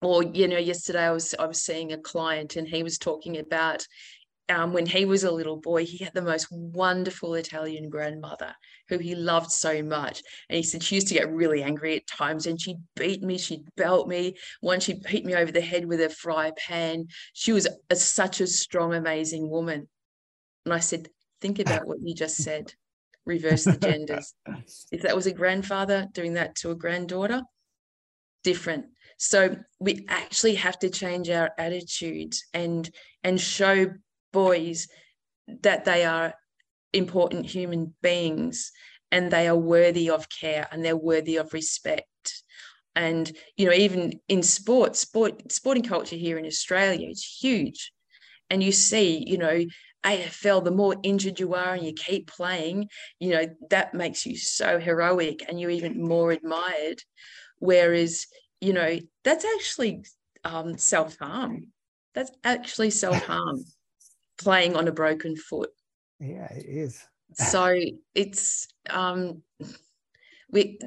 or, 0.02 0.22
you 0.22 0.48
know, 0.48 0.58
yesterday 0.58 1.06
I 1.06 1.10
was 1.10 1.34
I 1.38 1.46
was 1.46 1.62
seeing 1.62 1.92
a 1.92 1.98
client 1.98 2.56
and 2.56 2.68
he 2.68 2.84
was 2.84 2.98
talking 2.98 3.38
about 3.38 3.84
um, 4.48 4.72
when 4.72 4.86
he 4.86 5.04
was 5.04 5.24
a 5.24 5.30
little 5.30 5.56
boy, 5.56 5.84
he 5.84 6.02
had 6.04 6.14
the 6.14 6.22
most 6.22 6.48
wonderful 6.50 7.34
Italian 7.34 7.90
grandmother 7.90 8.54
who 8.88 8.98
he 8.98 9.14
loved 9.14 9.50
so 9.50 9.82
much. 9.82 10.22
And 10.48 10.56
he 10.56 10.62
said 10.62 10.82
she 10.82 10.94
used 10.94 11.08
to 11.08 11.14
get 11.14 11.30
really 11.30 11.62
angry 11.62 11.96
at 11.96 12.06
times 12.06 12.46
and 12.46 12.60
she'd 12.60 12.78
beat 12.96 13.22
me, 13.22 13.36
she'd 13.36 13.64
belt 13.76 14.08
me. 14.08 14.36
Once 14.62 14.84
she'd 14.84 15.02
beat 15.02 15.24
me 15.24 15.34
over 15.34 15.52
the 15.52 15.60
head 15.60 15.84
with 15.84 16.00
a 16.00 16.08
fry 16.08 16.52
pan. 16.56 17.06
She 17.34 17.52
was 17.52 17.68
a, 17.90 17.96
such 17.96 18.40
a 18.40 18.46
strong, 18.46 18.94
amazing 18.94 19.50
woman. 19.50 19.88
And 20.64 20.72
I 20.72 20.80
said, 20.80 21.08
think 21.40 21.58
about 21.58 21.86
what 21.86 21.98
you 22.02 22.14
just 22.14 22.36
said. 22.36 22.72
Reverse 23.26 23.64
the 23.64 23.76
genders. 23.76 24.32
if 24.92 25.02
that 25.02 25.14
was 25.16 25.26
a 25.26 25.32
grandfather 25.32 26.06
doing 26.12 26.34
that 26.34 26.56
to 26.56 26.70
a 26.70 26.74
granddaughter, 26.74 27.42
different. 28.42 28.86
So 29.18 29.56
we 29.78 30.06
actually 30.08 30.54
have 30.54 30.78
to 30.78 30.88
change 30.88 31.28
our 31.28 31.50
attitudes 31.58 32.46
and 32.54 32.88
and 33.24 33.38
show 33.38 33.88
boys 34.32 34.88
that 35.62 35.84
they 35.84 36.04
are 36.04 36.34
important 36.92 37.46
human 37.46 37.94
beings 38.02 38.72
and 39.10 39.30
they 39.30 39.48
are 39.48 39.56
worthy 39.56 40.10
of 40.10 40.26
care 40.28 40.66
and 40.70 40.84
they're 40.84 40.96
worthy 40.96 41.36
of 41.36 41.52
respect 41.52 42.06
and 42.94 43.32
you 43.56 43.66
know 43.66 43.72
even 43.72 44.12
in 44.28 44.42
sports 44.42 45.00
sport 45.00 45.52
sporting 45.52 45.82
culture 45.82 46.16
here 46.16 46.38
in 46.38 46.46
australia 46.46 47.08
is 47.08 47.24
huge 47.24 47.92
and 48.50 48.62
you 48.62 48.72
see 48.72 49.22
you 49.26 49.38
know 49.38 49.64
AFL, 50.06 50.60
the 50.62 50.70
more 50.70 50.94
injured 51.02 51.40
you 51.40 51.54
are 51.54 51.74
and 51.74 51.84
you 51.84 51.92
keep 51.92 52.28
playing, 52.28 52.88
you 53.18 53.30
know, 53.30 53.46
that 53.70 53.94
makes 53.94 54.24
you 54.24 54.36
so 54.36 54.78
heroic 54.78 55.44
and 55.48 55.60
you're 55.60 55.70
even 55.70 56.00
more 56.00 56.30
admired. 56.30 57.02
Whereas, 57.58 58.26
you 58.60 58.72
know, 58.72 58.98
that's 59.24 59.44
actually 59.44 60.04
um, 60.44 60.78
self 60.78 61.18
harm. 61.18 61.72
That's 62.14 62.30
actually 62.44 62.90
self 62.90 63.20
harm 63.24 63.64
playing 64.38 64.76
on 64.76 64.88
a 64.88 64.92
broken 64.92 65.36
foot. 65.36 65.70
Yeah, 66.20 66.52
it 66.52 66.66
is. 66.66 67.02
so 67.34 67.78
it's 68.14 68.68
um 68.88 69.42
we 70.50 70.78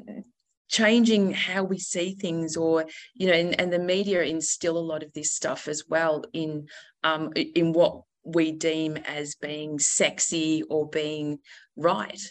changing 0.69 1.31
how 1.33 1.63
we 1.63 1.77
see 1.77 2.15
things 2.15 2.55
or 2.57 2.85
you 3.13 3.27
know 3.27 3.33
and, 3.33 3.59
and 3.59 3.71
the 3.71 3.79
media 3.79 4.23
instill 4.23 4.77
a 4.77 4.79
lot 4.79 5.03
of 5.03 5.13
this 5.13 5.33
stuff 5.33 5.67
as 5.67 5.83
well 5.87 6.23
in 6.33 6.65
um 7.03 7.31
in 7.35 7.73
what 7.73 8.01
we 8.23 8.51
deem 8.51 8.97
as 8.97 9.35
being 9.35 9.77
sexy 9.77 10.63
or 10.69 10.89
being 10.89 11.37
right 11.75 12.21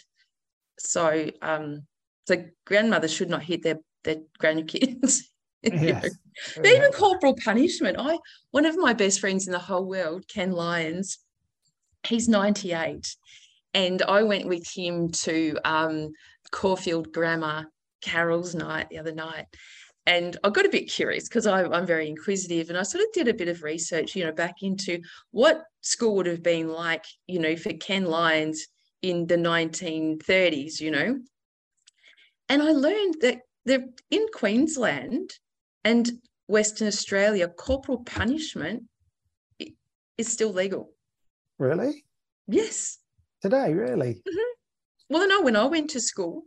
so 0.79 1.29
um 1.41 1.83
so 2.27 2.43
grandmothers 2.65 3.13
should 3.13 3.29
not 3.29 3.43
hit 3.43 3.63
their 3.63 3.77
their 4.03 4.17
grandkids 4.41 5.19
yes. 5.61 6.15
Even 6.57 6.91
corporal 6.91 7.35
punishment. 7.35 7.97
I 7.99 8.17
one 8.51 8.65
of 8.65 8.77
my 8.77 8.93
best 8.93 9.19
friends 9.19 9.47
in 9.47 9.53
the 9.53 9.59
whole 9.59 9.85
world, 9.85 10.27
Ken 10.27 10.51
Lyons, 10.51 11.19
he's 12.05 12.27
98. 12.27 13.15
And 13.73 14.01
I 14.01 14.23
went 14.23 14.47
with 14.47 14.67
him 14.67 15.11
to 15.11 15.57
um, 15.63 16.11
Caulfield 16.51 17.13
Grammar 17.13 17.67
Carol's 18.01 18.53
night 18.53 18.89
the 18.89 18.99
other 18.99 19.13
night. 19.13 19.45
And 20.07 20.35
I 20.43 20.49
got 20.49 20.65
a 20.65 20.69
bit 20.69 20.89
curious 20.89 21.29
because 21.29 21.45
I'm 21.45 21.85
very 21.85 22.09
inquisitive 22.09 22.69
and 22.69 22.77
I 22.77 22.83
sort 22.83 23.03
of 23.03 23.13
did 23.13 23.27
a 23.27 23.35
bit 23.35 23.47
of 23.47 23.61
research, 23.61 24.15
you 24.15 24.25
know, 24.25 24.31
back 24.31 24.55
into 24.63 24.99
what 25.29 25.63
school 25.81 26.15
would 26.15 26.25
have 26.25 26.41
been 26.41 26.69
like, 26.69 27.05
you 27.27 27.39
know, 27.39 27.55
for 27.55 27.71
Ken 27.73 28.05
Lyons 28.05 28.67
in 29.03 29.27
the 29.27 29.35
1930s, 29.35 30.79
you 30.79 30.91
know. 30.91 31.19
And 32.49 32.61
I 32.61 32.71
learned 32.71 33.17
that 33.21 33.41
they're 33.65 33.85
in 34.09 34.25
Queensland, 34.33 35.31
and 35.83 36.09
Western 36.47 36.87
Australia, 36.87 37.47
corporal 37.47 38.03
punishment 38.03 38.83
is 40.17 40.27
still 40.27 40.51
legal. 40.51 40.91
Really? 41.57 42.03
Yes. 42.47 42.97
Today, 43.41 43.73
really? 43.73 44.21
Mm-hmm. 44.27 44.51
Well, 45.09 45.27
no, 45.27 45.41
when 45.41 45.55
I 45.55 45.65
went 45.65 45.89
to 45.91 45.99
school, 45.99 46.43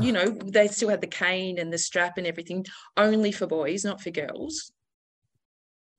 you 0.00 0.12
know, 0.12 0.30
they 0.30 0.68
still 0.68 0.90
had 0.90 1.00
the 1.00 1.06
cane 1.06 1.58
and 1.58 1.72
the 1.72 1.78
strap 1.78 2.18
and 2.18 2.26
everything, 2.26 2.66
only 2.96 3.32
for 3.32 3.46
boys, 3.46 3.84
not 3.84 4.00
for 4.02 4.10
girls. 4.10 4.70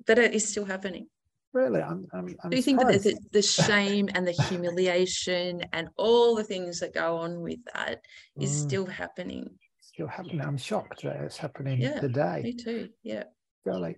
That 0.05 0.19
is 0.19 0.47
still 0.47 0.65
happening. 0.65 1.07
Really? 1.53 1.81
I'm, 1.81 2.05
I'm, 2.13 2.35
I'm 2.43 2.49
Do 2.51 2.57
you 2.57 2.61
think 2.61 2.79
that 2.79 3.01
the, 3.01 3.17
the 3.31 3.41
shame 3.65 4.07
and 4.13 4.27
the 4.27 4.31
humiliation 4.31 5.63
and 5.73 5.89
all 5.97 6.35
the 6.35 6.43
things 6.43 6.79
that 6.79 6.93
go 6.93 7.17
on 7.17 7.41
with 7.41 7.59
that 7.73 8.01
is 8.39 8.51
mm. 8.51 8.67
still 8.67 8.85
happening? 8.85 9.49
Still 9.99 10.07
happening. 10.07 10.39
I'm 10.39 10.57
shocked 10.57 11.03
that 11.03 11.17
it's 11.17 11.35
happening 11.35 11.81
yeah, 11.81 11.99
today. 11.99 12.39
Me 12.41 12.53
too. 12.53 12.87
Yeah. 13.03 13.23
Golly. 13.67 13.97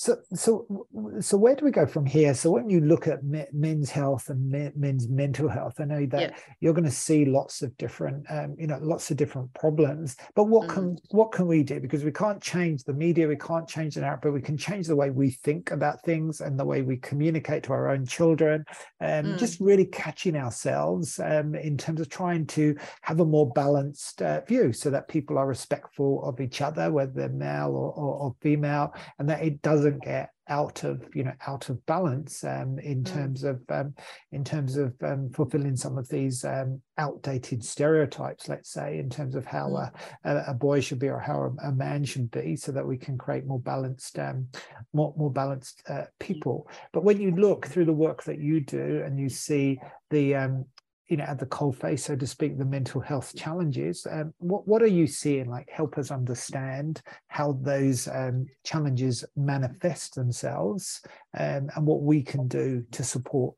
So, 0.00 0.16
so, 0.32 0.86
so 1.20 1.36
where 1.36 1.54
do 1.54 1.62
we 1.62 1.70
go 1.70 1.84
from 1.84 2.06
here? 2.06 2.32
So, 2.32 2.50
when 2.50 2.70
you 2.70 2.80
look 2.80 3.06
at 3.06 3.20
men's 3.52 3.90
health 3.90 4.30
and 4.30 4.72
men's 4.74 5.08
mental 5.08 5.46
health, 5.46 5.74
I 5.78 5.84
know 5.84 6.06
that 6.06 6.20
yeah. 6.22 6.36
you're 6.60 6.72
going 6.72 6.86
to 6.86 6.90
see 6.90 7.26
lots 7.26 7.60
of 7.60 7.76
different, 7.76 8.24
um, 8.30 8.56
you 8.58 8.66
know, 8.66 8.78
lots 8.80 9.10
of 9.10 9.18
different 9.18 9.52
problems. 9.52 10.16
But 10.34 10.44
what 10.44 10.68
mm. 10.68 10.72
can 10.72 10.98
what 11.10 11.32
can 11.32 11.46
we 11.46 11.62
do? 11.62 11.80
Because 11.80 12.02
we 12.02 12.12
can't 12.12 12.40
change 12.40 12.82
the 12.84 12.94
media, 12.94 13.28
we 13.28 13.36
can't 13.36 13.68
change 13.68 13.96
the 13.96 14.00
narrative, 14.00 14.22
but 14.22 14.32
we 14.32 14.40
can 14.40 14.56
change 14.56 14.86
the 14.86 14.96
way 14.96 15.10
we 15.10 15.32
think 15.32 15.70
about 15.70 16.02
things 16.02 16.40
and 16.40 16.58
the 16.58 16.64
way 16.64 16.80
we 16.80 16.96
communicate 16.96 17.64
to 17.64 17.74
our 17.74 17.90
own 17.90 18.06
children. 18.06 18.64
And 19.00 19.26
um, 19.26 19.32
mm. 19.34 19.38
just 19.38 19.60
really 19.60 19.84
catching 19.84 20.34
ourselves 20.34 21.20
um, 21.20 21.54
in 21.54 21.76
terms 21.76 22.00
of 22.00 22.08
trying 22.08 22.46
to 22.46 22.74
have 23.02 23.20
a 23.20 23.26
more 23.26 23.50
balanced 23.50 24.22
uh, 24.22 24.40
view, 24.48 24.72
so 24.72 24.88
that 24.88 25.08
people 25.08 25.36
are 25.36 25.46
respectful 25.46 26.24
of 26.24 26.40
each 26.40 26.62
other, 26.62 26.90
whether 26.90 27.12
they're 27.12 27.28
male 27.28 27.72
or, 27.76 27.92
or, 27.92 28.14
or 28.14 28.34
female, 28.40 28.94
and 29.18 29.28
that 29.28 29.42
it 29.42 29.60
doesn't 29.60 29.89
doesn't 29.90 30.04
get 30.04 30.30
out 30.48 30.82
of 30.82 31.02
you 31.14 31.22
know 31.22 31.32
out 31.46 31.68
of 31.68 31.84
balance 31.86 32.42
um, 32.42 32.78
in 32.80 33.02
mm. 33.02 33.12
terms 33.12 33.44
of 33.44 33.60
um, 33.68 33.94
in 34.32 34.42
terms 34.42 34.76
of 34.76 34.94
um, 35.02 35.30
fulfilling 35.30 35.76
some 35.76 35.96
of 35.96 36.08
these 36.08 36.44
um, 36.44 36.80
outdated 36.98 37.64
stereotypes 37.64 38.48
let's 38.48 38.72
say 38.72 38.98
in 38.98 39.08
terms 39.08 39.36
of 39.36 39.46
how 39.46 39.68
mm. 39.68 39.92
a, 40.24 40.44
a, 40.48 40.54
boy 40.54 40.80
should 40.80 40.98
be 40.98 41.08
or 41.08 41.20
how 41.20 41.54
a, 41.62 41.68
a, 41.68 41.72
man 41.72 42.04
should 42.04 42.30
be 42.32 42.56
so 42.56 42.72
that 42.72 42.86
we 42.86 42.96
can 42.96 43.16
create 43.16 43.46
more 43.46 43.60
balanced 43.60 44.18
um, 44.18 44.46
more 44.92 45.14
more 45.16 45.30
balanced 45.30 45.82
uh, 45.88 46.04
people 46.18 46.68
but 46.92 47.04
when 47.04 47.20
you 47.20 47.30
look 47.30 47.66
through 47.66 47.84
the 47.84 47.92
work 47.92 48.24
that 48.24 48.40
you 48.40 48.60
do 48.60 49.02
and 49.04 49.20
you 49.20 49.28
see 49.28 49.78
the 50.10 50.34
um, 50.34 50.64
you 51.10 51.16
know 51.16 51.24
at 51.24 51.40
the 51.40 51.46
cold 51.46 51.76
face 51.76 52.04
so 52.04 52.14
to 52.14 52.26
speak 52.26 52.56
the 52.56 52.64
mental 52.64 53.00
health 53.00 53.34
challenges 53.36 54.06
um, 54.10 54.32
what 54.38 54.66
what 54.66 54.80
are 54.80 54.86
you 54.86 55.06
seeing 55.06 55.50
like 55.50 55.68
help 55.68 55.98
us 55.98 56.10
understand 56.10 57.02
how 57.26 57.58
those 57.60 58.08
um, 58.08 58.46
challenges 58.64 59.24
manifest 59.36 60.14
themselves 60.14 61.02
um, 61.36 61.68
and 61.74 61.86
what 61.86 62.02
we 62.02 62.22
can 62.22 62.46
do 62.46 62.82
to 62.92 63.02
support 63.02 63.54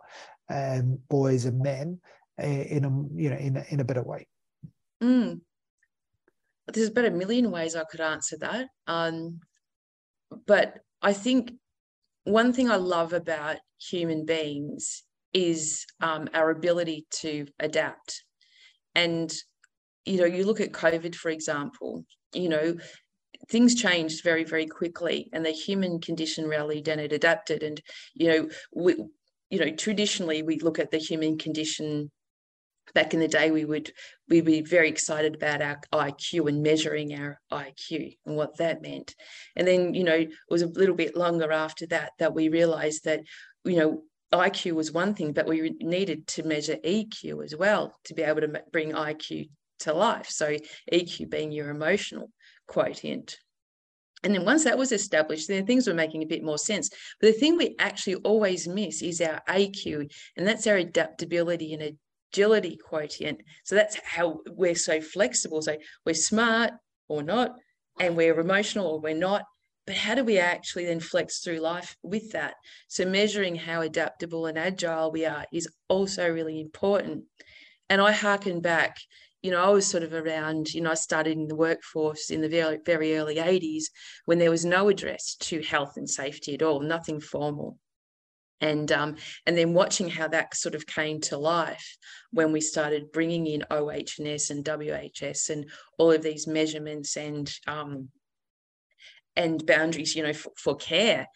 um, 0.48 0.98
boys 1.08 1.44
and 1.44 1.60
men 1.60 2.00
uh, 2.42 2.46
in 2.46 2.84
a 2.84 3.20
you 3.20 3.30
know 3.30 3.36
in 3.36 3.56
a, 3.58 3.64
in 3.68 3.80
a 3.80 3.84
better 3.84 4.02
way 4.02 4.26
mm. 5.02 5.38
there's 6.72 6.88
about 6.88 7.04
a 7.04 7.10
million 7.10 7.50
ways 7.50 7.76
i 7.76 7.84
could 7.84 8.00
answer 8.00 8.38
that 8.38 8.66
um, 8.86 9.40
but 10.46 10.78
i 11.02 11.12
think 11.12 11.52
one 12.24 12.54
thing 12.54 12.70
i 12.70 12.76
love 12.76 13.12
about 13.12 13.56
human 13.78 14.24
beings 14.24 15.04
is 15.32 15.86
um, 16.00 16.28
our 16.34 16.50
ability 16.50 17.06
to 17.20 17.46
adapt. 17.58 18.24
And, 18.94 19.32
you 20.04 20.18
know, 20.18 20.26
you 20.26 20.44
look 20.44 20.60
at 20.60 20.72
COVID, 20.72 21.14
for 21.14 21.30
example, 21.30 22.04
you 22.34 22.48
know, 22.48 22.76
things 23.48 23.74
changed 23.74 24.22
very, 24.22 24.44
very 24.44 24.66
quickly 24.66 25.28
and 25.32 25.44
the 25.44 25.50
human 25.50 26.00
condition 26.00 26.46
rallied 26.46 26.88
and 26.88 27.00
it 27.00 27.12
adapted. 27.12 27.62
And, 27.62 27.80
you 28.14 28.28
know, 28.28 28.48
we, 28.74 28.96
you 29.50 29.58
know, 29.58 29.70
traditionally 29.70 30.42
we 30.42 30.58
look 30.58 30.78
at 30.78 30.90
the 30.90 30.98
human 30.98 31.38
condition 31.38 32.10
back 32.94 33.14
in 33.14 33.20
the 33.20 33.28
day 33.28 33.50
we 33.50 33.64
would 33.64 33.92
we'd 34.28 34.44
be 34.44 34.60
very 34.60 34.88
excited 34.88 35.34
about 35.34 35.62
our 35.62 35.78
IQ 35.92 36.48
and 36.48 36.62
measuring 36.62 37.14
our 37.14 37.40
IQ 37.52 38.16
and 38.26 38.36
what 38.36 38.56
that 38.58 38.82
meant. 38.82 39.14
And 39.56 39.66
then, 39.66 39.94
you 39.94 40.04
know, 40.04 40.14
it 40.14 40.30
was 40.48 40.62
a 40.62 40.66
little 40.66 40.94
bit 40.94 41.16
longer 41.16 41.52
after 41.52 41.86
that 41.86 42.12
that 42.18 42.34
we 42.34 42.48
realized 42.48 43.04
that, 43.04 43.20
you 43.64 43.76
know, 43.76 44.02
IQ 44.32 44.72
was 44.72 44.92
one 44.92 45.14
thing, 45.14 45.32
but 45.32 45.46
we 45.46 45.74
needed 45.80 46.26
to 46.28 46.42
measure 46.42 46.76
EQ 46.76 47.44
as 47.44 47.54
well 47.54 47.94
to 48.04 48.14
be 48.14 48.22
able 48.22 48.40
to 48.40 48.62
bring 48.72 48.92
IQ 48.92 49.48
to 49.80 49.92
life. 49.92 50.28
So 50.28 50.56
EQ 50.92 51.30
being 51.30 51.52
your 51.52 51.70
emotional 51.70 52.30
quotient. 52.66 53.36
And 54.24 54.34
then 54.34 54.44
once 54.44 54.64
that 54.64 54.78
was 54.78 54.92
established, 54.92 55.48
then 55.48 55.66
things 55.66 55.86
were 55.86 55.94
making 55.94 56.22
a 56.22 56.26
bit 56.26 56.44
more 56.44 56.58
sense. 56.58 56.88
But 57.20 57.26
the 57.28 57.32
thing 57.40 57.56
we 57.56 57.74
actually 57.78 58.14
always 58.16 58.68
miss 58.68 59.02
is 59.02 59.20
our 59.20 59.40
AQ, 59.48 60.10
and 60.36 60.46
that's 60.46 60.66
our 60.66 60.76
adaptability 60.76 61.74
and 61.74 61.96
agility 62.32 62.76
quotient. 62.76 63.42
So 63.64 63.74
that's 63.74 63.98
how 64.04 64.40
we're 64.48 64.76
so 64.76 65.00
flexible. 65.00 65.60
So 65.60 65.76
we're 66.06 66.14
smart 66.14 66.70
or 67.08 67.22
not, 67.22 67.56
and 67.98 68.16
we're 68.16 68.38
emotional 68.38 68.86
or 68.86 69.00
we're 69.00 69.14
not, 69.14 69.42
but 69.86 69.96
how 69.96 70.14
do 70.14 70.24
we 70.24 70.38
actually 70.38 70.86
then 70.86 71.00
flex 71.00 71.40
through 71.40 71.58
life 71.58 71.96
with 72.02 72.32
that? 72.32 72.54
So, 72.88 73.04
measuring 73.04 73.56
how 73.56 73.80
adaptable 73.80 74.46
and 74.46 74.58
agile 74.58 75.10
we 75.10 75.26
are 75.26 75.46
is 75.52 75.68
also 75.88 76.28
really 76.28 76.60
important. 76.60 77.24
And 77.88 78.00
I 78.00 78.12
harken 78.12 78.60
back, 78.60 78.96
you 79.42 79.50
know, 79.50 79.62
I 79.62 79.70
was 79.70 79.86
sort 79.86 80.04
of 80.04 80.12
around, 80.12 80.72
you 80.72 80.80
know, 80.80 80.92
I 80.92 80.94
started 80.94 81.36
in 81.36 81.48
the 81.48 81.56
workforce 81.56 82.30
in 82.30 82.40
the 82.40 82.48
very, 82.48 82.78
very 82.86 83.16
early 83.16 83.36
80s 83.36 83.84
when 84.24 84.38
there 84.38 84.50
was 84.50 84.64
no 84.64 84.88
address 84.88 85.34
to 85.40 85.60
health 85.62 85.94
and 85.96 86.08
safety 86.08 86.54
at 86.54 86.62
all, 86.62 86.80
nothing 86.80 87.20
formal. 87.20 87.76
And, 88.60 88.92
um, 88.92 89.16
and 89.44 89.58
then 89.58 89.74
watching 89.74 90.08
how 90.08 90.28
that 90.28 90.54
sort 90.54 90.76
of 90.76 90.86
came 90.86 91.20
to 91.22 91.36
life 91.36 91.98
when 92.30 92.52
we 92.52 92.60
started 92.60 93.10
bringing 93.10 93.48
in 93.48 93.64
OHS 93.72 94.50
and 94.50 94.64
WHS 94.64 95.50
and 95.50 95.68
all 95.98 96.12
of 96.12 96.22
these 96.22 96.46
measurements 96.46 97.16
and 97.16 97.52
um, 97.66 98.08
and 99.36 99.64
boundaries, 99.66 100.14
you 100.14 100.22
know, 100.22 100.32
for, 100.32 100.52
for 100.56 100.76
care. 100.76 101.26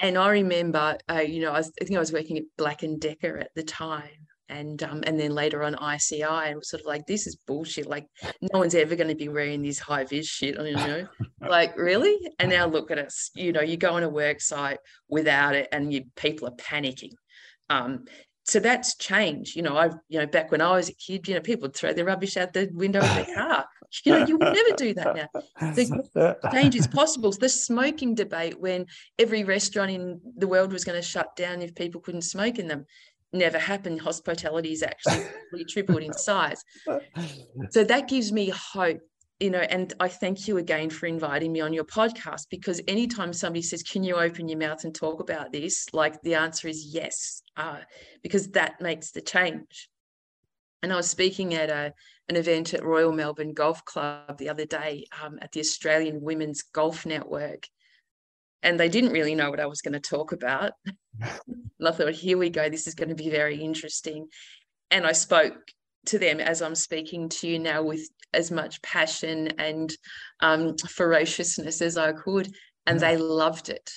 And 0.00 0.18
I 0.18 0.30
remember, 0.30 0.98
uh, 1.10 1.20
you 1.20 1.40
know, 1.40 1.52
I, 1.52 1.58
was, 1.58 1.72
I, 1.80 1.84
think 1.84 1.96
I 1.96 2.00
was 2.00 2.12
working 2.12 2.38
at 2.38 2.44
Black 2.58 2.82
and 2.82 3.00
Decker 3.00 3.38
at 3.38 3.50
the 3.54 3.62
time, 3.62 4.26
and 4.48 4.82
um, 4.82 5.02
and 5.06 5.18
then 5.18 5.34
later 5.34 5.62
on 5.62 5.76
ICI, 5.94 6.22
and 6.22 6.56
was 6.56 6.68
sort 6.68 6.82
of 6.82 6.86
like, 6.86 7.06
this 7.06 7.26
is 7.26 7.36
bullshit. 7.46 7.86
Like, 7.86 8.06
no 8.40 8.58
one's 8.58 8.74
ever 8.74 8.96
going 8.96 9.08
to 9.08 9.14
be 9.14 9.28
wearing 9.28 9.62
this 9.62 9.78
high 9.78 10.04
vis 10.04 10.26
shit, 10.26 10.56
you 10.58 10.74
know, 10.74 11.06
like 11.40 11.76
really. 11.76 12.18
And 12.38 12.50
now 12.50 12.66
look 12.66 12.90
at 12.90 12.98
us, 12.98 13.30
you 13.34 13.52
know, 13.52 13.62
you 13.62 13.76
go 13.76 13.94
on 13.94 14.02
a 14.02 14.08
work 14.08 14.40
site 14.40 14.78
without 15.08 15.54
it, 15.54 15.68
and 15.72 15.92
you 15.92 16.04
people 16.16 16.48
are 16.48 16.56
panicking. 16.56 17.12
Um, 17.70 18.04
so 18.44 18.60
that's 18.60 18.96
changed. 18.96 19.56
You 19.56 19.62
know, 19.62 19.76
I, 19.76 19.90
you 20.08 20.18
know, 20.18 20.26
back 20.26 20.50
when 20.50 20.60
I 20.60 20.72
was 20.72 20.90
a 20.90 20.94
kid, 20.94 21.26
you 21.26 21.34
know, 21.34 21.40
people 21.40 21.62
would 21.62 21.74
throw 21.74 21.92
their 21.92 22.04
rubbish 22.04 22.36
out 22.36 22.52
the 22.52 22.68
window 22.72 23.00
of 23.00 23.14
their 23.14 23.24
car. 23.34 23.66
You 24.04 24.12
know, 24.12 24.26
you 24.26 24.38
would 24.38 24.52
never 24.52 24.76
do 24.76 24.94
that 24.94 25.16
now. 25.16 25.28
The 25.74 26.50
change 26.52 26.74
is 26.74 26.86
possible. 26.86 27.32
The 27.32 27.48
smoking 27.48 28.14
debate, 28.14 28.60
when 28.60 28.86
every 29.18 29.44
restaurant 29.44 29.90
in 29.90 30.20
the 30.36 30.48
world 30.48 30.72
was 30.72 30.84
going 30.84 31.00
to 31.00 31.06
shut 31.06 31.36
down 31.36 31.62
if 31.62 31.74
people 31.74 32.00
couldn't 32.00 32.22
smoke 32.22 32.58
in 32.58 32.68
them, 32.68 32.86
never 33.32 33.58
happened. 33.58 34.00
Hospitality 34.00 34.72
is 34.72 34.82
actually 34.82 35.24
really 35.52 35.64
tripled 35.64 36.02
in 36.02 36.12
size. 36.12 36.62
So 37.70 37.84
that 37.84 38.08
gives 38.08 38.32
me 38.32 38.50
hope 38.50 39.00
you 39.40 39.50
know, 39.50 39.58
and 39.58 39.92
I 39.98 40.08
thank 40.08 40.46
you 40.46 40.58
again 40.58 40.90
for 40.90 41.06
inviting 41.06 41.52
me 41.52 41.60
on 41.60 41.72
your 41.72 41.84
podcast 41.84 42.46
because 42.50 42.80
anytime 42.86 43.32
somebody 43.32 43.62
says, 43.62 43.82
Can 43.82 44.04
you 44.04 44.14
open 44.14 44.48
your 44.48 44.58
mouth 44.58 44.84
and 44.84 44.94
talk 44.94 45.20
about 45.20 45.52
this? 45.52 45.86
Like 45.92 46.22
the 46.22 46.36
answer 46.36 46.68
is 46.68 46.86
yes, 46.94 47.42
uh, 47.56 47.80
because 48.22 48.48
that 48.52 48.80
makes 48.80 49.10
the 49.10 49.20
change. 49.20 49.90
And 50.84 50.92
I 50.92 50.96
was 50.96 51.08
speaking 51.08 51.54
at 51.54 51.70
a, 51.70 51.94
an 52.28 52.36
event 52.36 52.74
at 52.74 52.84
Royal 52.84 53.10
Melbourne 53.10 53.54
Golf 53.54 53.82
Club 53.86 54.36
the 54.36 54.50
other 54.50 54.66
day 54.66 55.06
um, 55.22 55.38
at 55.40 55.50
the 55.50 55.60
Australian 55.60 56.20
Women's 56.20 56.60
Golf 56.60 57.06
Network. 57.06 57.66
And 58.62 58.78
they 58.78 58.90
didn't 58.90 59.12
really 59.12 59.34
know 59.34 59.48
what 59.48 59.60
I 59.60 59.66
was 59.66 59.80
going 59.80 59.94
to 59.94 59.98
talk 59.98 60.32
about. 60.32 60.72
and 61.20 61.88
I 61.88 61.90
thought, 61.90 62.12
here 62.12 62.36
we 62.36 62.50
go. 62.50 62.68
This 62.68 62.86
is 62.86 62.94
going 62.94 63.08
to 63.08 63.14
be 63.14 63.30
very 63.30 63.62
interesting. 63.62 64.28
And 64.90 65.06
I 65.06 65.12
spoke 65.12 65.56
to 66.04 66.18
them 66.18 66.38
as 66.38 66.60
I'm 66.60 66.74
speaking 66.74 67.30
to 67.30 67.48
you 67.48 67.58
now 67.58 67.82
with 67.82 68.06
as 68.34 68.50
much 68.50 68.82
passion 68.82 69.52
and 69.58 69.90
um, 70.40 70.76
ferociousness 70.76 71.80
as 71.80 71.96
I 71.96 72.12
could. 72.12 72.54
And 72.86 73.00
they 73.00 73.16
loved 73.16 73.70
it 73.70 73.90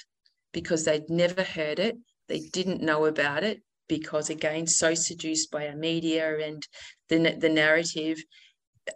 because 0.54 0.86
they'd 0.86 1.10
never 1.10 1.44
heard 1.44 1.80
it, 1.80 1.98
they 2.30 2.40
didn't 2.40 2.82
know 2.82 3.08
about 3.08 3.44
it 3.44 3.62
because, 3.88 4.30
again, 4.30 4.68
so 4.68 4.94
seduced 4.94 5.52
by 5.52 5.68
our 5.68 5.76
media 5.76 6.40
and 6.40 6.66
the, 7.10 7.36
the 7.40 7.50
narrative. 7.50 8.22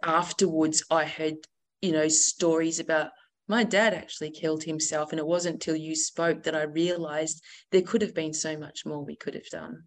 Afterwards, 0.02 0.84
I 0.90 1.04
heard, 1.04 1.34
you 1.80 1.92
know, 1.92 2.08
stories 2.08 2.80
about 2.80 3.10
my 3.48 3.64
dad 3.64 3.94
actually 3.94 4.30
killed 4.30 4.62
himself. 4.62 5.10
And 5.10 5.18
it 5.18 5.26
wasn't 5.26 5.60
till 5.60 5.76
you 5.76 5.94
spoke 5.94 6.44
that 6.44 6.56
I 6.56 6.62
realized 6.62 7.42
there 7.70 7.82
could 7.82 8.02
have 8.02 8.14
been 8.14 8.32
so 8.32 8.56
much 8.56 8.86
more 8.86 9.04
we 9.04 9.16
could 9.16 9.34
have 9.34 9.48
done. 9.50 9.84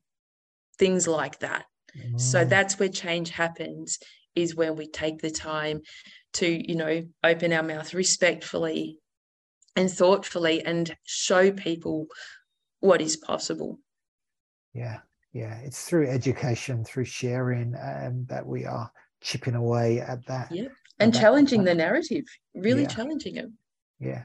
Things 0.78 1.08
like 1.08 1.40
that. 1.40 1.66
So 2.18 2.44
mm. 2.44 2.50
that's 2.50 2.78
where 2.78 2.90
change 2.90 3.30
happens 3.30 4.00
is 4.36 4.56
when 4.56 4.76
we 4.76 4.88
take 4.88 5.22
the 5.22 5.32
time 5.32 5.82
to, 6.34 6.48
you 6.48 6.76
know, 6.76 7.04
open 7.24 7.54
our 7.54 7.64
mouth 7.64 7.94
respectfully 7.94 9.00
and 9.76 9.90
thoughtfully 9.90 10.64
and 10.64 10.96
show 11.06 11.52
people 11.52 12.08
what 12.82 13.02
is 13.02 13.16
possible. 13.16 13.80
Yeah, 14.76 15.00
yeah. 15.34 15.56
It's 15.64 15.86
through 15.86 16.10
education, 16.10 16.84
through 16.84 17.06
sharing, 17.06 17.74
um, 17.76 18.26
that 18.30 18.46
we 18.46 18.66
are 18.66 18.92
chipping 19.22 19.56
away 19.56 20.00
at 20.00 20.26
that. 20.28 20.52
Yeah, 20.52 20.68
and 21.00 21.16
challenging 21.16 21.64
the 21.64 21.74
narrative, 21.74 22.26
really 22.54 22.84
yeah. 22.84 22.90
challenging 22.90 23.38
it. 23.38 23.50
Yeah, 24.00 24.24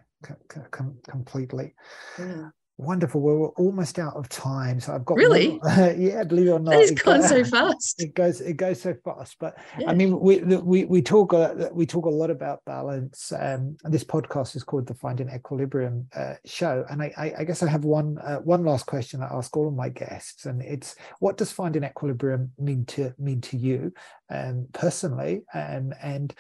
com- 0.71 0.99
completely. 1.09 1.75
Yeah. 2.19 2.51
Wonderful. 2.81 3.21
Well, 3.21 3.37
we're 3.37 3.49
almost 3.65 3.99
out 3.99 4.17
of 4.17 4.31
time, 4.31 4.81
so 4.81 4.95
I've 4.95 5.05
got 5.05 5.19
really, 5.19 5.59
one, 5.59 6.01
yeah, 6.01 6.25
believe 6.25 6.47
it 6.47 6.53
or 6.53 6.59
not, 6.59 6.77
it's 6.77 7.03
gone 7.03 7.23
so 7.23 7.45
fast. 7.57 8.01
It 8.01 8.15
goes, 8.15 8.41
it 8.41 8.55
goes 8.55 8.81
so 8.81 8.95
fast. 9.05 9.37
But 9.39 9.59
yeah. 9.79 9.91
I 9.91 9.95
mean, 9.95 10.19
we 10.19 10.39
we 10.39 10.87
we 10.87 11.03
talk 11.03 11.35
we 11.75 11.85
talk 11.85 12.07
a 12.07 12.11
lot 12.11 12.31
about 12.31 12.65
balance. 12.65 13.33
Um, 13.33 13.77
and 13.85 13.93
this 13.93 14.03
podcast 14.03 14.57
is 14.57 14.65
called 14.65 14.87
the 14.87 14.95
Finding 14.95 15.29
Equilibrium 15.29 16.09
uh, 16.17 16.37
Show, 16.47 16.87
and 16.89 17.03
I, 17.03 17.13
I, 17.19 17.35
I 17.41 17.45
guess 17.45 17.63
I 17.63 17.69
have 17.69 17.85
one 17.85 18.17
uh, 18.19 18.39
one 18.39 18.65
last 18.65 18.87
question 18.87 19.23
I 19.23 19.27
ask 19.27 19.55
all 19.59 19.69
of 19.69 19.75
my 19.75 19.91
guests, 19.91 20.47
and 20.47 20.63
it's 20.63 20.97
what 21.19 21.37
does 21.37 21.53
finding 21.53 21.85
equilibrium 21.85 22.51
mean 22.59 22.87
to 22.87 23.13
mean 23.19 23.43
to 23.43 23.59
you, 23.59 23.93
um, 24.31 24.69
personally, 24.73 25.43
um, 25.53 25.93
and 26.03 26.35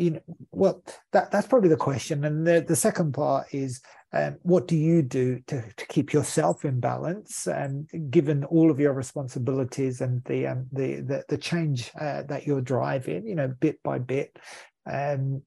you 0.00 0.10
know, 0.12 0.20
well, 0.50 0.82
that 1.12 1.30
that's 1.30 1.46
probably 1.46 1.68
the 1.68 1.76
question, 1.76 2.24
and 2.24 2.46
the 2.46 2.64
the 2.66 2.74
second 2.74 3.12
part 3.12 3.46
is 3.52 3.82
um, 4.12 4.38
what 4.42 4.66
do 4.66 4.76
you 4.76 5.02
do 5.02 5.40
to, 5.46 5.62
to 5.76 5.86
keep 5.86 6.12
yourself 6.12 6.64
in 6.64 6.80
balance, 6.80 7.46
um, 7.46 7.86
given 8.08 8.44
all 8.44 8.70
of 8.70 8.80
your 8.80 8.94
responsibilities 8.94 10.00
and 10.00 10.24
the 10.24 10.46
um, 10.46 10.66
the, 10.72 11.00
the, 11.00 11.24
the 11.28 11.36
change 11.36 11.90
uh, 12.00 12.22
that 12.22 12.46
you're 12.46 12.62
driving, 12.62 13.26
you 13.26 13.34
know, 13.34 13.48
bit 13.48 13.80
by 13.82 13.98
bit? 13.98 14.38
Um, 14.90 15.42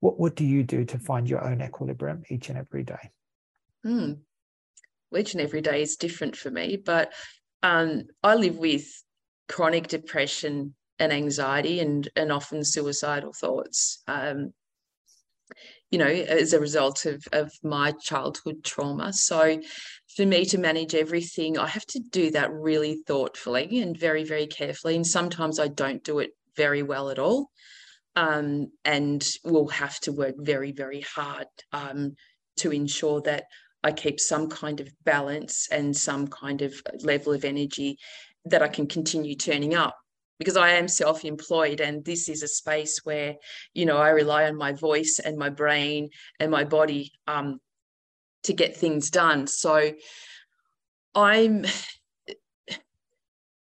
what 0.00 0.18
what 0.18 0.34
do 0.34 0.44
you 0.44 0.64
do 0.64 0.84
to 0.86 0.98
find 0.98 1.30
your 1.30 1.44
own 1.44 1.62
equilibrium 1.62 2.24
each 2.28 2.48
and 2.48 2.58
every 2.58 2.82
day? 2.82 3.10
Mm. 3.86 4.18
each 5.16 5.34
and 5.34 5.42
every 5.42 5.60
day 5.60 5.80
is 5.82 5.96
different 5.96 6.34
for 6.34 6.50
me, 6.50 6.76
but 6.76 7.12
um, 7.62 8.04
I 8.22 8.34
live 8.34 8.58
with 8.58 8.84
chronic 9.48 9.86
depression 9.86 10.74
and 11.04 11.12
anxiety 11.12 11.80
and 11.80 12.08
and 12.16 12.32
often 12.32 12.64
suicidal 12.64 13.32
thoughts. 13.32 14.02
Um, 14.08 14.52
you 15.90 15.98
know, 15.98 16.06
as 16.06 16.52
a 16.52 16.58
result 16.58 17.06
of, 17.06 17.22
of 17.32 17.52
my 17.62 17.92
childhood 17.92 18.64
trauma. 18.64 19.12
So 19.12 19.60
for 20.16 20.26
me 20.26 20.44
to 20.46 20.58
manage 20.58 20.94
everything, 20.94 21.56
I 21.56 21.68
have 21.68 21.86
to 21.86 22.00
do 22.00 22.32
that 22.32 22.52
really 22.52 22.96
thoughtfully 23.06 23.80
and 23.80 23.96
very, 23.96 24.24
very 24.24 24.48
carefully. 24.48 24.96
And 24.96 25.06
sometimes 25.06 25.60
I 25.60 25.68
don't 25.68 26.02
do 26.02 26.18
it 26.18 26.30
very 26.56 26.82
well 26.82 27.10
at 27.10 27.20
all. 27.20 27.50
Um, 28.16 28.72
and 28.84 29.24
will 29.44 29.68
have 29.68 30.00
to 30.00 30.12
work 30.12 30.34
very, 30.38 30.72
very 30.72 31.02
hard 31.02 31.46
um, 31.72 32.16
to 32.56 32.72
ensure 32.72 33.20
that 33.22 33.44
I 33.84 33.92
keep 33.92 34.18
some 34.18 34.48
kind 34.48 34.80
of 34.80 34.88
balance 35.04 35.68
and 35.70 35.96
some 35.96 36.26
kind 36.26 36.62
of 36.62 36.74
level 37.00 37.32
of 37.32 37.44
energy 37.44 37.98
that 38.46 38.62
I 38.62 38.68
can 38.68 38.86
continue 38.86 39.36
turning 39.36 39.74
up 39.74 39.96
because 40.38 40.56
I 40.56 40.70
am 40.70 40.88
self 40.88 41.24
employed 41.24 41.80
and 41.80 42.04
this 42.04 42.28
is 42.28 42.42
a 42.42 42.48
space 42.48 43.00
where, 43.04 43.36
you 43.72 43.86
know, 43.86 43.96
I 43.96 44.10
rely 44.10 44.44
on 44.44 44.56
my 44.56 44.72
voice 44.72 45.20
and 45.24 45.38
my 45.38 45.50
brain 45.50 46.10
and 46.40 46.50
my 46.50 46.64
body 46.64 47.12
um, 47.26 47.60
to 48.44 48.52
get 48.52 48.76
things 48.76 49.10
done. 49.10 49.46
So 49.46 49.92
I'm. 51.14 51.64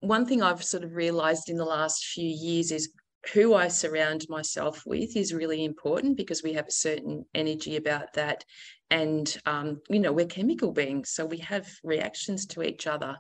One 0.01 0.27
thing 0.27 0.43
I've 0.43 0.65
sort 0.65 0.83
of 0.83 0.97
realized 0.97 1.49
in 1.49 1.57
the 1.57 1.65
last 1.65 2.07
few 2.07 2.27
years 2.27 2.73
is 2.73 2.91
who 3.33 3.55
I 3.55 3.69
surround 3.69 4.27
myself 4.29 4.83
with 4.85 5.17
is 5.17 5.33
really 5.33 5.65
important 5.65 6.17
because 6.17 6.43
we 6.43 6.55
have 6.55 6.67
a 6.67 6.73
certain 6.73 7.25
energy 7.35 7.77
about 7.77 8.15
that. 8.15 8.45
And, 8.91 9.35
um, 9.47 9.81
you 9.89 10.01
know, 10.01 10.13
we're 10.13 10.27
chemical 10.27 10.73
beings, 10.73 11.11
so 11.11 11.25
we 11.25 11.39
have 11.39 11.69
reactions 11.85 12.47
to 12.47 12.63
each 12.63 12.87
other. 12.87 13.17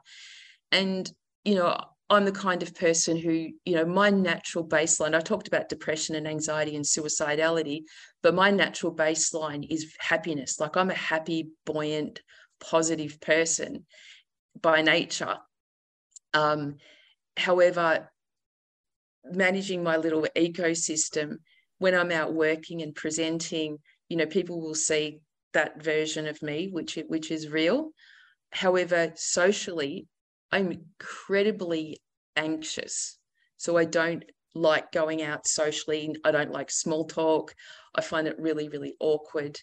And, 0.72 1.11
you 1.44 1.55
know, 1.55 1.78
I'm 2.12 2.27
the 2.27 2.33
kind 2.33 2.62
of 2.62 2.75
person 2.75 3.16
who, 3.16 3.48
you 3.64 3.75
know, 3.75 3.87
my 3.87 4.11
natural 4.11 4.68
baseline, 4.68 5.14
I 5.14 5.20
talked 5.20 5.48
about 5.48 5.70
depression 5.70 6.14
and 6.14 6.29
anxiety 6.29 6.77
and 6.77 6.85
suicidality, 6.85 7.85
but 8.22 8.35
my 8.35 8.51
natural 8.51 8.94
baseline 8.94 9.66
is 9.70 9.94
happiness. 9.98 10.61
Like 10.61 10.77
I'm 10.77 10.90
a 10.90 10.94
happy, 10.94 11.48
buoyant, 11.64 12.20
positive 12.61 13.18
person 13.22 13.87
by 14.61 14.83
nature. 14.83 15.38
Um, 16.35 16.77
however, 17.38 18.11
managing 19.25 19.83
my 19.83 19.96
little 19.96 20.27
ecosystem 20.37 21.37
when 21.79 21.94
I'm 21.94 22.12
out 22.12 22.35
working 22.35 22.83
and 22.83 22.94
presenting, 22.94 23.79
you 24.11 24.18
know, 24.18 24.27
people 24.27 24.61
will 24.61 24.75
see 24.75 25.22
that 25.55 25.83
version 25.83 26.27
of 26.27 26.42
me, 26.42 26.68
which 26.68 26.98
which 27.09 27.31
is 27.31 27.48
real. 27.48 27.92
However, 28.51 29.12
socially, 29.16 30.09
I'm 30.51 30.70
incredibly 30.70 32.01
anxious. 32.37 33.18
So 33.57 33.77
I 33.77 33.85
don't 33.85 34.25
like 34.55 34.92
going 34.92 35.23
out 35.23 35.47
socially. 35.47 36.14
I 36.25 36.31
don't 36.31 36.51
like 36.51 36.71
small 36.71 37.07
talk. 37.07 37.55
I 37.95 38.01
find 38.01 38.27
it 38.27 38.38
really, 38.38 38.68
really 38.68 38.95
awkward. 39.01 39.59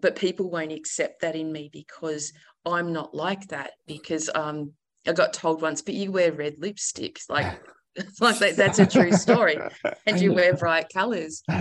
But 0.00 0.16
people 0.16 0.50
won't 0.50 0.72
accept 0.72 1.20
that 1.20 1.36
in 1.36 1.52
me 1.52 1.70
because 1.72 2.32
I'm 2.64 2.92
not 2.92 3.14
like 3.14 3.48
that. 3.48 3.72
Because 3.86 4.30
um, 4.34 4.72
I 5.06 5.12
got 5.12 5.32
told 5.32 5.62
once, 5.62 5.82
but 5.82 5.94
you 5.94 6.10
wear 6.12 6.32
red 6.32 6.54
lipstick. 6.58 7.20
Like, 7.28 7.60
like 8.20 8.38
that, 8.38 8.56
that's 8.56 8.78
a 8.78 8.86
true 8.86 9.12
story. 9.12 9.58
And 10.06 10.20
you 10.20 10.32
wear 10.32 10.54
bright 10.54 10.86
colors. 10.92 11.42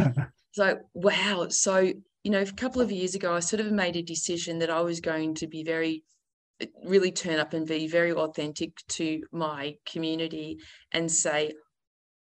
So, 0.54 0.80
wow. 0.94 1.48
So, 1.48 1.78
you 2.24 2.32
know, 2.32 2.42
a 2.42 2.52
couple 2.52 2.82
of 2.82 2.92
years 2.92 3.16
ago, 3.16 3.34
I 3.34 3.40
sort 3.40 3.62
of 3.62 3.72
made 3.72 3.96
a 3.96 4.02
decision 4.02 4.60
that 4.60 4.70
I 4.70 4.82
was 4.82 5.00
going 5.00 5.36
to 5.36 5.48
be 5.48 5.64
very 5.64 6.04
really 6.84 7.12
turn 7.12 7.40
up 7.40 7.54
and 7.54 7.68
be 7.68 7.88
very 7.88 8.14
authentic 8.14 8.76
to 8.90 9.24
my 9.32 9.76
community 9.86 10.60
and 10.92 11.12
say, 11.12 11.54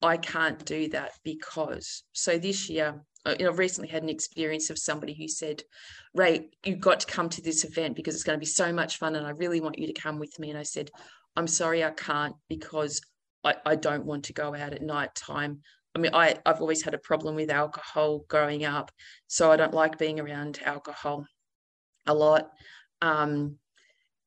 I 0.02 0.16
can't 0.16 0.64
do 0.64 0.88
that 0.90 1.12
because. 1.24 2.04
So 2.12 2.38
this 2.38 2.68
year, 2.68 3.00
uh, 3.24 3.34
you 3.38 3.44
know, 3.44 3.50
I've 3.50 3.58
recently 3.58 3.88
had 3.88 4.02
an 4.02 4.08
experience 4.08 4.70
of 4.70 4.78
somebody 4.78 5.14
who 5.14 5.28
said, 5.28 5.62
Rae, 6.14 6.48
you've 6.64 6.80
got 6.80 7.00
to 7.00 7.06
come 7.06 7.28
to 7.30 7.42
this 7.42 7.64
event 7.64 7.96
because 7.96 8.14
it's 8.14 8.24
going 8.24 8.38
to 8.38 8.40
be 8.40 8.46
so 8.46 8.72
much 8.72 8.98
fun 8.98 9.16
and 9.16 9.26
I 9.26 9.30
really 9.30 9.60
want 9.60 9.78
you 9.78 9.86
to 9.86 10.00
come 10.00 10.18
with 10.18 10.38
me. 10.38 10.50
And 10.50 10.58
I 10.58 10.62
said, 10.62 10.90
I'm 11.34 11.46
sorry, 11.46 11.84
I 11.84 11.90
can't 11.90 12.36
because 12.48 13.00
I, 13.42 13.54
I 13.64 13.76
don't 13.76 14.06
want 14.06 14.24
to 14.24 14.32
go 14.32 14.54
out 14.54 14.72
at 14.72 14.82
night 14.82 15.14
time. 15.14 15.60
I 15.94 15.98
mean, 15.98 16.14
I, 16.14 16.36
I've 16.44 16.60
always 16.60 16.82
had 16.82 16.94
a 16.94 16.98
problem 16.98 17.34
with 17.36 17.50
alcohol 17.50 18.24
growing 18.28 18.64
up. 18.64 18.90
So 19.28 19.50
I 19.50 19.56
don't 19.56 19.74
like 19.74 19.98
being 19.98 20.20
around 20.20 20.60
alcohol 20.62 21.26
a 22.06 22.14
lot. 22.14 22.50
Um, 23.02 23.58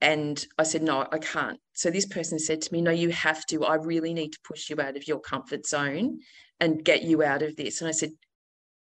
and 0.01 0.43
I 0.57 0.63
said, 0.63 0.81
no, 0.81 1.05
I 1.11 1.17
can't. 1.17 1.59
So 1.73 1.89
this 1.89 2.05
person 2.05 2.39
said 2.39 2.61
to 2.61 2.73
me, 2.73 2.81
no, 2.81 2.91
you 2.91 3.09
have 3.09 3.45
to. 3.47 3.65
I 3.65 3.75
really 3.75 4.13
need 4.13 4.31
to 4.31 4.39
push 4.47 4.69
you 4.69 4.79
out 4.79 4.95
of 4.95 5.07
your 5.07 5.19
comfort 5.19 5.65
zone 5.65 6.19
and 6.59 6.83
get 6.83 7.03
you 7.03 7.23
out 7.23 7.41
of 7.41 7.55
this. 7.55 7.81
And 7.81 7.89
I 7.89 7.91
said, 7.91 8.11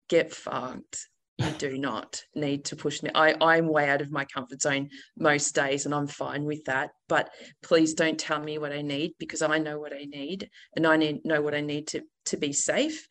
get 0.08 0.32
fucked. 0.32 1.08
You 1.38 1.50
do 1.58 1.78
not 1.78 2.22
need 2.34 2.64
to 2.66 2.76
push 2.76 3.02
me. 3.02 3.10
I, 3.14 3.34
I'm 3.40 3.66
way 3.66 3.88
out 3.88 4.02
of 4.02 4.12
my 4.12 4.24
comfort 4.24 4.62
zone 4.62 4.88
most 5.18 5.52
days 5.54 5.84
and 5.84 5.94
I'm 5.94 6.06
fine 6.06 6.44
with 6.44 6.64
that. 6.66 6.90
But 7.08 7.30
please 7.62 7.94
don't 7.94 8.18
tell 8.18 8.40
me 8.40 8.58
what 8.58 8.72
I 8.72 8.82
need 8.82 9.14
because 9.18 9.42
I 9.42 9.58
know 9.58 9.80
what 9.80 9.92
I 9.92 10.04
need 10.04 10.48
and 10.76 10.86
I 10.86 10.96
need, 10.96 11.24
know 11.24 11.42
what 11.42 11.54
I 11.54 11.60
need 11.60 11.88
to, 11.88 12.02
to 12.26 12.36
be 12.36 12.52
safe 12.52 13.08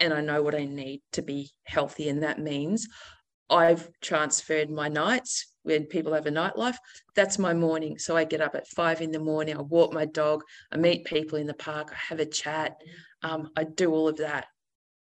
and 0.00 0.14
I 0.14 0.22
know 0.22 0.42
what 0.42 0.54
I 0.54 0.64
need 0.64 1.02
to 1.12 1.22
be 1.22 1.50
healthy. 1.64 2.08
And 2.08 2.22
that 2.22 2.38
means 2.38 2.88
I've 3.48 3.88
transferred 4.00 4.70
my 4.70 4.88
nights 4.88 5.52
when 5.62 5.84
people 5.84 6.14
have 6.14 6.26
a 6.26 6.30
nightlife. 6.30 6.76
That's 7.14 7.38
my 7.38 7.54
morning. 7.54 7.98
So 7.98 8.16
I 8.16 8.24
get 8.24 8.40
up 8.40 8.54
at 8.54 8.68
five 8.68 9.00
in 9.00 9.10
the 9.10 9.20
morning. 9.20 9.56
I 9.56 9.62
walk 9.62 9.92
my 9.92 10.04
dog. 10.06 10.42
I 10.72 10.76
meet 10.76 11.04
people 11.04 11.38
in 11.38 11.46
the 11.46 11.54
park. 11.54 11.90
I 11.92 11.96
have 12.08 12.20
a 12.20 12.26
chat. 12.26 12.76
Um, 13.22 13.50
I 13.56 13.64
do 13.64 13.92
all 13.92 14.08
of 14.08 14.18
that. 14.18 14.46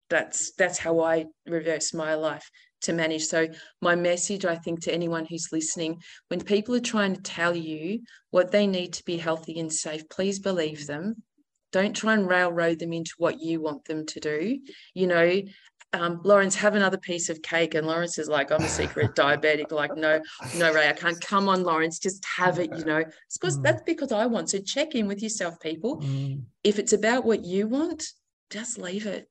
That's 0.09 0.53
that's 0.57 0.79
how 0.79 1.01
I 1.01 1.27
reverse 1.47 1.95
my 1.95 2.15
life 2.15 2.49
to 2.83 2.93
manage. 2.93 3.27
So 3.27 3.49
my 3.81 3.95
message, 3.95 4.45
I 4.45 4.57
think, 4.57 4.83
to 4.83 4.93
anyone 4.93 5.25
who's 5.25 5.49
listening, 5.53 6.01
when 6.29 6.41
people 6.41 6.75
are 6.75 6.81
trying 6.81 7.15
to 7.15 7.23
tell 7.23 7.55
you 7.55 8.01
what 8.31 8.51
they 8.51 8.67
need 8.67 8.95
to 8.95 9.05
be 9.05 9.19
healthy 9.19 9.61
and 9.61 9.73
safe, 9.73 10.09
please 10.09 10.39
believe 10.41 10.87
them. 10.87 11.23
Don't 11.73 11.95
try 11.95 12.15
and 12.15 12.29
railroad 12.29 12.81
them 12.81 12.93
into 12.93 13.13
what 13.19 13.41
you 13.41 13.61
want 13.61 13.85
them 13.85 14.05
to 14.07 14.19
do. 14.19 14.59
You 14.95 15.07
know, 15.07 15.43
um, 15.93 16.21
Lawrence, 16.25 16.55
have 16.57 16.75
another 16.75 16.99
piece 16.99 17.29
of 17.29 17.43
cake. 17.43 17.75
And 17.75 17.87
Lawrence 17.87 18.19
is 18.19 18.29
like, 18.29 18.53
I'm 18.53 18.63
a 18.63 18.69
secret 18.69 19.15
diabetic. 19.17 19.73
Like, 19.73 19.97
no, 19.97 20.21
no, 20.57 20.73
Rae, 20.73 20.89
I 20.89 20.93
can't. 20.93 21.21
Come 21.21 21.49
on, 21.49 21.63
Lawrence, 21.63 21.99
just 21.99 22.25
have 22.25 22.59
it. 22.59 22.71
You 22.77 22.85
know, 22.85 23.05
because 23.33 23.59
mm. 23.59 23.63
that's 23.63 23.83
because 23.83 24.13
I 24.13 24.27
want. 24.27 24.51
So 24.51 24.59
check 24.59 24.95
in 24.95 25.07
with 25.07 25.23
yourself, 25.23 25.61
people. 25.61 26.01
Mm. 26.01 26.43
If 26.65 26.79
it's 26.79 26.93
about 26.93 27.25
what 27.25 27.45
you 27.45 27.67
want, 27.67 28.05
just 28.51 28.79
leave 28.79 29.07
it. 29.07 29.29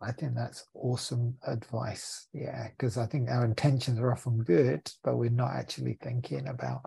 I 0.00 0.12
think 0.12 0.34
that's 0.34 0.66
awesome 0.74 1.36
advice. 1.46 2.28
Yeah, 2.34 2.68
because 2.68 2.98
I 2.98 3.06
think 3.06 3.30
our 3.30 3.44
intentions 3.44 3.98
are 3.98 4.12
often 4.12 4.38
good, 4.38 4.86
but 5.02 5.16
we're 5.16 5.30
not 5.30 5.52
actually 5.52 5.96
thinking 6.02 6.48
about 6.48 6.82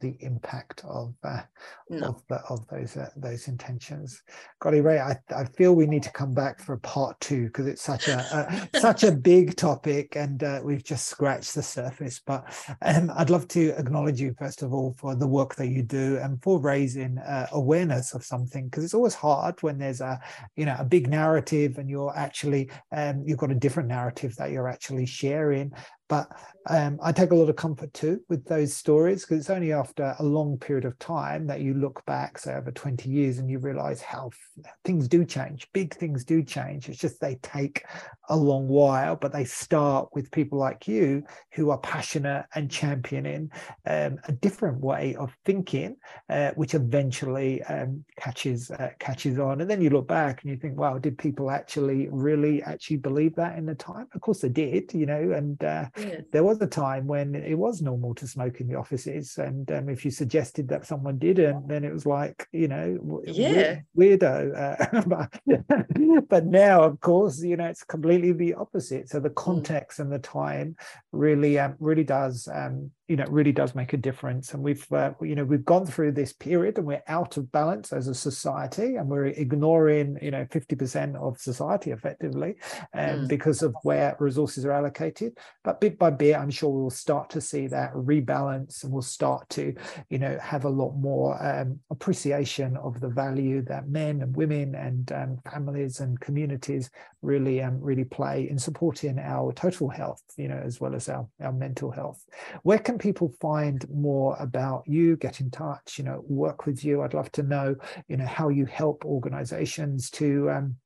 the 0.00 0.16
impact 0.20 0.82
of 0.84 1.14
uh, 1.24 1.40
no. 1.88 2.08
of, 2.08 2.22
the, 2.28 2.36
of 2.48 2.66
those 2.68 2.96
uh, 2.96 3.10
those 3.16 3.48
intentions. 3.48 4.22
Golly 4.60 4.80
Rae, 4.80 4.98
I, 4.98 5.16
I 5.34 5.44
feel 5.44 5.74
we 5.74 5.86
need 5.86 6.02
to 6.02 6.12
come 6.12 6.34
back 6.34 6.60
for 6.60 6.76
part 6.78 7.18
two 7.20 7.46
because 7.46 7.66
it's 7.66 7.82
such 7.82 8.08
a, 8.08 8.68
a 8.72 8.78
such 8.80 9.04
a 9.04 9.12
big 9.12 9.56
topic 9.56 10.16
and 10.16 10.42
uh, 10.42 10.60
we've 10.62 10.84
just 10.84 11.06
scratched 11.06 11.54
the 11.54 11.62
surface. 11.62 12.20
But 12.24 12.44
um, 12.82 13.10
I'd 13.14 13.30
love 13.30 13.48
to 13.48 13.70
acknowledge 13.78 14.20
you 14.20 14.34
first 14.38 14.62
of 14.62 14.72
all 14.72 14.94
for 14.98 15.14
the 15.14 15.28
work 15.28 15.54
that 15.56 15.68
you 15.68 15.82
do 15.82 16.18
and 16.18 16.42
for 16.42 16.60
raising 16.60 17.18
uh, 17.18 17.46
awareness 17.52 18.14
of 18.14 18.24
something 18.24 18.66
because 18.66 18.84
it's 18.84 18.94
always 18.94 19.14
hard 19.14 19.62
when 19.62 19.78
there's 19.78 20.00
a 20.00 20.20
you 20.56 20.64
know 20.64 20.76
a 20.78 20.84
big 20.84 21.08
narrative 21.08 21.78
and 21.78 21.88
you're 21.88 22.16
actually 22.16 22.70
um, 22.92 23.22
you've 23.24 23.38
got 23.38 23.50
a 23.50 23.54
different 23.54 23.88
narrative 23.88 24.34
that 24.36 24.50
you're 24.50 24.68
actually 24.68 25.06
sharing 25.06 25.72
but 26.10 26.28
um, 26.68 26.98
I 27.02 27.12
take 27.12 27.30
a 27.30 27.34
lot 27.34 27.48
of 27.48 27.56
comfort 27.56 27.94
too 27.94 28.20
with 28.28 28.44
those 28.44 28.74
stories 28.74 29.22
because 29.22 29.38
it's 29.38 29.50
only 29.50 29.72
after 29.72 30.14
a 30.18 30.24
long 30.24 30.58
period 30.58 30.84
of 30.84 30.98
time 30.98 31.46
that 31.46 31.60
you 31.60 31.72
look 31.72 32.04
back, 32.04 32.36
say 32.36 32.52
over 32.52 32.70
20 32.70 33.08
years, 33.08 33.38
and 33.38 33.48
you 33.48 33.58
realize 33.58 34.02
how 34.02 34.30
things 34.84 35.08
do 35.08 35.24
change. 35.24 35.68
Big 35.72 35.94
things 35.94 36.24
do 36.24 36.42
change. 36.42 36.88
It's 36.88 36.98
just 36.98 37.20
they 37.20 37.36
take 37.36 37.84
a 38.28 38.36
long 38.36 38.68
while, 38.68 39.16
but 39.16 39.32
they 39.32 39.44
start 39.44 40.08
with 40.12 40.30
people 40.30 40.58
like 40.58 40.86
you 40.86 41.22
who 41.52 41.70
are 41.70 41.78
passionate 41.78 42.44
and 42.54 42.70
championing 42.70 43.50
um, 43.86 44.18
a 44.24 44.32
different 44.32 44.80
way 44.80 45.14
of 45.14 45.32
thinking, 45.44 45.96
uh, 46.28 46.50
which 46.56 46.74
eventually 46.74 47.62
um, 47.64 48.04
catches 48.18 48.70
uh, 48.70 48.90
catches 48.98 49.38
on. 49.38 49.60
And 49.60 49.70
then 49.70 49.80
you 49.80 49.90
look 49.90 50.08
back 50.08 50.42
and 50.42 50.50
you 50.50 50.58
think, 50.58 50.78
wow, 50.78 50.98
did 50.98 51.16
people 51.16 51.50
actually 51.50 52.08
really 52.10 52.62
actually 52.64 52.98
believe 52.98 53.34
that 53.36 53.56
in 53.56 53.64
the 53.64 53.74
time? 53.74 54.08
Of 54.14 54.20
course 54.20 54.40
they 54.40 54.48
did, 54.48 54.92
you 54.92 55.06
know, 55.06 55.32
and 55.32 55.62
uh, 55.64 55.86
yes. 56.00 56.22
there 56.32 56.44
was 56.44 56.60
a 56.60 56.66
time 56.66 57.06
when 57.06 57.34
it 57.34 57.54
was 57.54 57.82
normal 57.82 58.14
to 58.16 58.26
smoke 58.26 58.60
in 58.60 58.68
the 58.68 58.76
offices. 58.76 59.38
And 59.38 59.70
um, 59.72 59.88
if 59.88 60.04
you 60.04 60.10
suggested 60.10 60.68
that 60.68 60.86
someone 60.86 61.18
didn't, 61.18 61.68
then 61.68 61.84
it 61.84 61.92
was 61.92 62.06
like, 62.06 62.46
you 62.52 62.68
know, 62.68 63.22
yeah. 63.24 63.80
weirdo. 63.96 64.56
Uh, 64.56 65.02
but, 65.06 66.28
but 66.28 66.46
now, 66.46 66.82
of 66.82 67.00
course, 67.00 67.42
you 67.42 67.56
know, 67.56 67.66
it's 67.66 67.84
completely 67.84 68.32
the 68.32 68.54
opposite. 68.54 69.08
So 69.08 69.20
the 69.20 69.30
mm. 69.30 69.34
context 69.34 69.98
mm. 69.98 70.04
and 70.04 70.12
the 70.12 70.18
time 70.18 70.76
really, 71.12 71.58
um, 71.58 71.76
really 71.78 72.04
does 72.04 72.48
um, 72.52 72.90
you 73.10 73.16
know 73.16 73.24
really 73.28 73.50
does 73.50 73.74
make 73.74 73.92
a 73.92 73.96
difference 73.96 74.54
and 74.54 74.62
we've 74.62 74.86
uh, 74.92 75.10
you 75.20 75.34
know 75.34 75.42
we've 75.42 75.64
gone 75.64 75.84
through 75.84 76.12
this 76.12 76.32
period 76.32 76.78
and 76.78 76.86
we're 76.86 77.02
out 77.08 77.36
of 77.36 77.50
balance 77.50 77.92
as 77.92 78.06
a 78.06 78.14
society 78.14 78.94
and 78.94 79.08
we're 79.08 79.26
ignoring 79.26 80.16
you 80.22 80.30
know 80.30 80.44
50% 80.44 81.16
of 81.16 81.36
society 81.36 81.90
effectively 81.90 82.54
um, 82.94 83.00
mm. 83.02 83.28
because 83.28 83.62
of 83.62 83.74
where 83.82 84.16
resources 84.20 84.64
are 84.64 84.70
allocated 84.70 85.36
but 85.64 85.80
bit 85.80 85.98
by 85.98 86.08
bit 86.08 86.36
i'm 86.36 86.50
sure 86.50 86.70
we'll 86.70 86.88
start 86.88 87.28
to 87.28 87.40
see 87.40 87.66
that 87.66 87.92
rebalance 87.94 88.84
and 88.84 88.92
we'll 88.92 89.02
start 89.02 89.48
to 89.48 89.74
you 90.08 90.18
know 90.20 90.38
have 90.40 90.64
a 90.64 90.68
lot 90.68 90.92
more 90.92 91.36
um, 91.44 91.80
appreciation 91.90 92.76
of 92.76 93.00
the 93.00 93.08
value 93.08 93.60
that 93.62 93.88
men 93.88 94.22
and 94.22 94.36
women 94.36 94.76
and 94.76 95.10
um, 95.10 95.36
families 95.50 95.98
and 95.98 96.20
communities 96.20 96.90
really 97.22 97.62
um, 97.62 97.80
really 97.80 98.04
play 98.04 98.48
in 98.48 98.58
supporting 98.58 99.18
our 99.18 99.52
total 99.52 99.88
health 99.88 100.22
you 100.36 100.48
know 100.48 100.60
as 100.64 100.80
well 100.80 100.94
as 100.94 101.08
our, 101.08 101.26
our 101.42 101.52
mental 101.52 101.90
health 101.90 102.24
where 102.62 102.78
can 102.78 102.98
people 102.98 103.32
find 103.40 103.88
more 103.90 104.36
about 104.38 104.84
you, 104.86 105.16
get 105.16 105.40
in 105.40 105.50
touch, 105.50 105.98
you 105.98 106.04
know, 106.04 106.24
work 106.28 106.66
with 106.66 106.84
you? 106.84 107.02
I'd 107.02 107.14
love 107.14 107.32
to 107.32 107.42
know, 107.42 107.76
you 108.08 108.16
know, 108.16 108.26
how 108.26 108.48
you 108.48 108.66
help 108.66 109.04
organizations 109.04 110.10
to 110.10 110.50
um, 110.50 110.76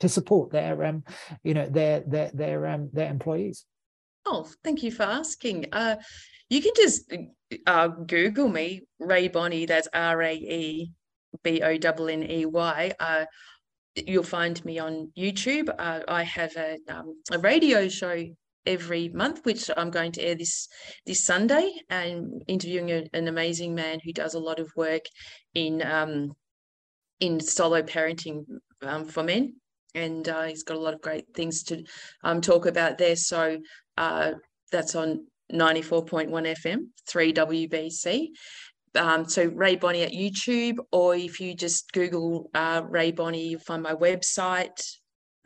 to 0.00 0.08
support 0.08 0.50
their 0.50 0.82
um, 0.84 1.04
you 1.42 1.54
know, 1.54 1.68
their 1.68 2.00
their 2.00 2.30
their 2.34 2.66
um 2.66 2.90
their 2.92 3.10
employees. 3.10 3.64
Oh, 4.26 4.48
thank 4.62 4.82
you 4.82 4.90
for 4.90 5.02
asking. 5.04 5.66
Uh, 5.72 5.96
you 6.48 6.62
can 6.62 6.72
just 6.76 7.12
uh, 7.66 7.88
Google 7.88 8.48
me, 8.48 8.82
Rae 8.98 9.28
Bonney. 9.28 9.66
That's 9.66 9.88
R 9.92 10.22
A 10.22 10.34
E 10.34 10.92
B 11.42 11.62
O 11.62 11.68
N 11.68 12.22
N 12.22 12.30
E 12.30 12.46
Y. 12.46 12.92
Uh, 12.98 13.24
you'll 13.94 14.22
find 14.22 14.64
me 14.64 14.78
on 14.78 15.12
YouTube. 15.16 15.68
Uh, 15.78 16.00
I 16.08 16.22
have 16.22 16.56
a, 16.56 16.78
um, 16.88 17.20
a 17.30 17.38
radio 17.38 17.88
show 17.88 18.24
every 18.66 19.08
month, 19.10 19.44
which 19.44 19.70
I'm 19.76 19.90
going 19.90 20.12
to 20.12 20.22
air 20.22 20.34
this 20.34 20.68
this 21.06 21.24
Sunday, 21.24 21.72
and 21.90 22.42
interviewing 22.46 22.90
a, 22.90 23.04
an 23.12 23.28
amazing 23.28 23.74
man 23.74 24.00
who 24.04 24.12
does 24.12 24.34
a 24.34 24.38
lot 24.38 24.58
of 24.58 24.70
work 24.76 25.04
in 25.54 25.82
um, 25.82 26.32
in 27.20 27.40
solo 27.40 27.82
parenting 27.82 28.44
um, 28.82 29.04
for 29.04 29.22
men, 29.22 29.54
and 29.94 30.28
uh, 30.28 30.44
he's 30.44 30.64
got 30.64 30.76
a 30.76 30.80
lot 30.80 30.94
of 30.94 31.00
great 31.00 31.26
things 31.34 31.62
to 31.64 31.84
um, 32.22 32.40
talk 32.40 32.66
about 32.66 32.98
there. 32.98 33.16
So 33.16 33.58
uh, 33.96 34.32
that's 34.72 34.94
on 34.94 35.26
94.1 35.52 36.30
FM, 36.30 36.86
3WBC. 37.10 38.28
Um, 38.96 39.28
so 39.28 39.44
Rae 39.46 39.76
Bonney 39.76 40.02
at 40.02 40.12
YouTube, 40.12 40.76
or 40.92 41.14
if 41.16 41.40
you 41.40 41.54
just 41.54 41.92
Google 41.92 42.50
uh, 42.54 42.82
Rae 42.88 43.10
Bonney, 43.10 43.48
you 43.48 43.58
find 43.58 43.82
my 43.82 43.94
website, 43.94 44.80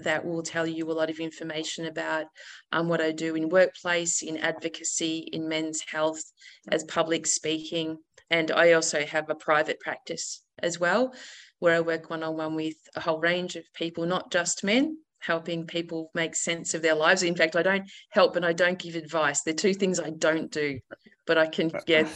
that 0.01 0.24
will 0.24 0.42
tell 0.42 0.66
you 0.66 0.90
a 0.90 0.92
lot 0.92 1.11
of 1.11 1.18
information 1.18 1.86
about 1.86 2.26
um, 2.72 2.88
what 2.88 3.01
I 3.01 3.11
do 3.11 3.34
in 3.34 3.49
workplace, 3.49 4.22
in 4.22 4.36
advocacy, 4.36 5.28
in 5.32 5.49
men's 5.49 5.80
health, 5.80 6.22
as 6.70 6.84
public 6.84 7.26
speaking. 7.26 7.96
And 8.30 8.51
I 8.51 8.72
also 8.72 9.05
have 9.05 9.28
a 9.28 9.34
private 9.34 9.80
practice 9.80 10.42
as 10.62 10.78
well, 10.78 11.14
where 11.59 11.74
I 11.74 11.80
work 11.80 12.11
one 12.11 12.22
on 12.22 12.36
one 12.36 12.55
with 12.55 12.76
a 12.94 13.01
whole 13.01 13.18
range 13.18 13.57
of 13.57 13.64
people, 13.74 14.07
not 14.07 14.30
just 14.30 14.62
men, 14.62 14.99
helping 15.20 15.66
people 15.66 16.11
make 16.14 16.36
sense 16.36 16.74
of 16.74 16.82
their 16.82 16.94
lives. 16.94 17.22
In 17.22 17.34
fact, 17.34 17.57
I 17.57 17.62
don't 17.62 17.90
help 18.11 18.36
and 18.36 18.46
I 18.46 18.53
don't 18.53 18.78
give 18.78 18.94
advice. 18.94 19.42
They're 19.42 19.55
two 19.55 19.74
things 19.74 19.99
I 19.99 20.11
don't 20.11 20.51
do, 20.51 20.78
but 21.26 21.38
I 21.38 21.46
can 21.46 21.72
yeah, 21.86 22.07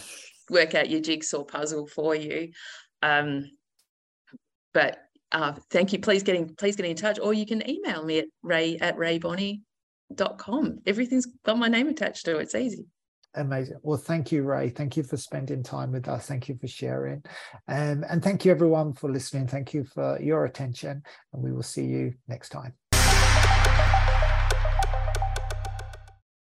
work 0.53 0.75
out 0.75 0.91
your 0.91 1.01
jigsaw 1.01 1.45
puzzle 1.45 1.87
for 1.87 2.15
you. 2.15 2.53
Um, 3.03 3.51
but 4.73 4.99
uh, 5.33 5.55
thank 5.71 5.93
you. 5.93 5.99
Please 5.99 6.23
get 6.23 6.37
in, 6.37 6.55
please 6.55 6.77
get 6.77 6.87
in 6.87 6.97
touch, 6.97 7.19
or 7.19 7.35
you 7.35 7.47
can 7.47 7.69
email 7.69 8.05
me 8.05 8.19
at 8.19 8.27
rae 8.43 8.77
at 8.79 8.97
raebonney.com. 8.97 10.79
Everything's 10.87 11.27
got 11.45 11.59
my 11.59 11.69
name 11.69 11.89
attached 11.89 12.25
to 12.27 12.39
it. 12.39 12.43
It's 12.43 12.55
easy. 12.55 12.87
Amazing. 13.35 13.79
Well, 13.83 13.99
thank 13.99 14.31
you, 14.31 14.43
Rae. 14.43 14.69
Thank 14.69 14.99
you 14.99 15.03
for 15.03 15.17
spending 15.17 15.63
time 15.63 15.91
with 15.91 16.07
us. 16.07 16.27
Thank 16.27 16.51
you 16.51 16.59
for 16.61 16.69
sharing. 16.69 17.23
Um, 17.67 18.05
and 18.09 18.23
thank 18.23 18.45
you, 18.45 18.51
everyone, 18.51 18.93
for 18.93 19.11
listening. 19.11 19.47
Thank 19.47 19.73
you 19.73 19.85
for 19.85 20.21
your 20.21 20.45
attention. 20.45 21.03
And 21.33 21.43
we 21.43 21.51
will 21.51 21.63
see 21.63 21.87
you 21.87 22.13
next 22.29 22.51
time. 22.51 22.75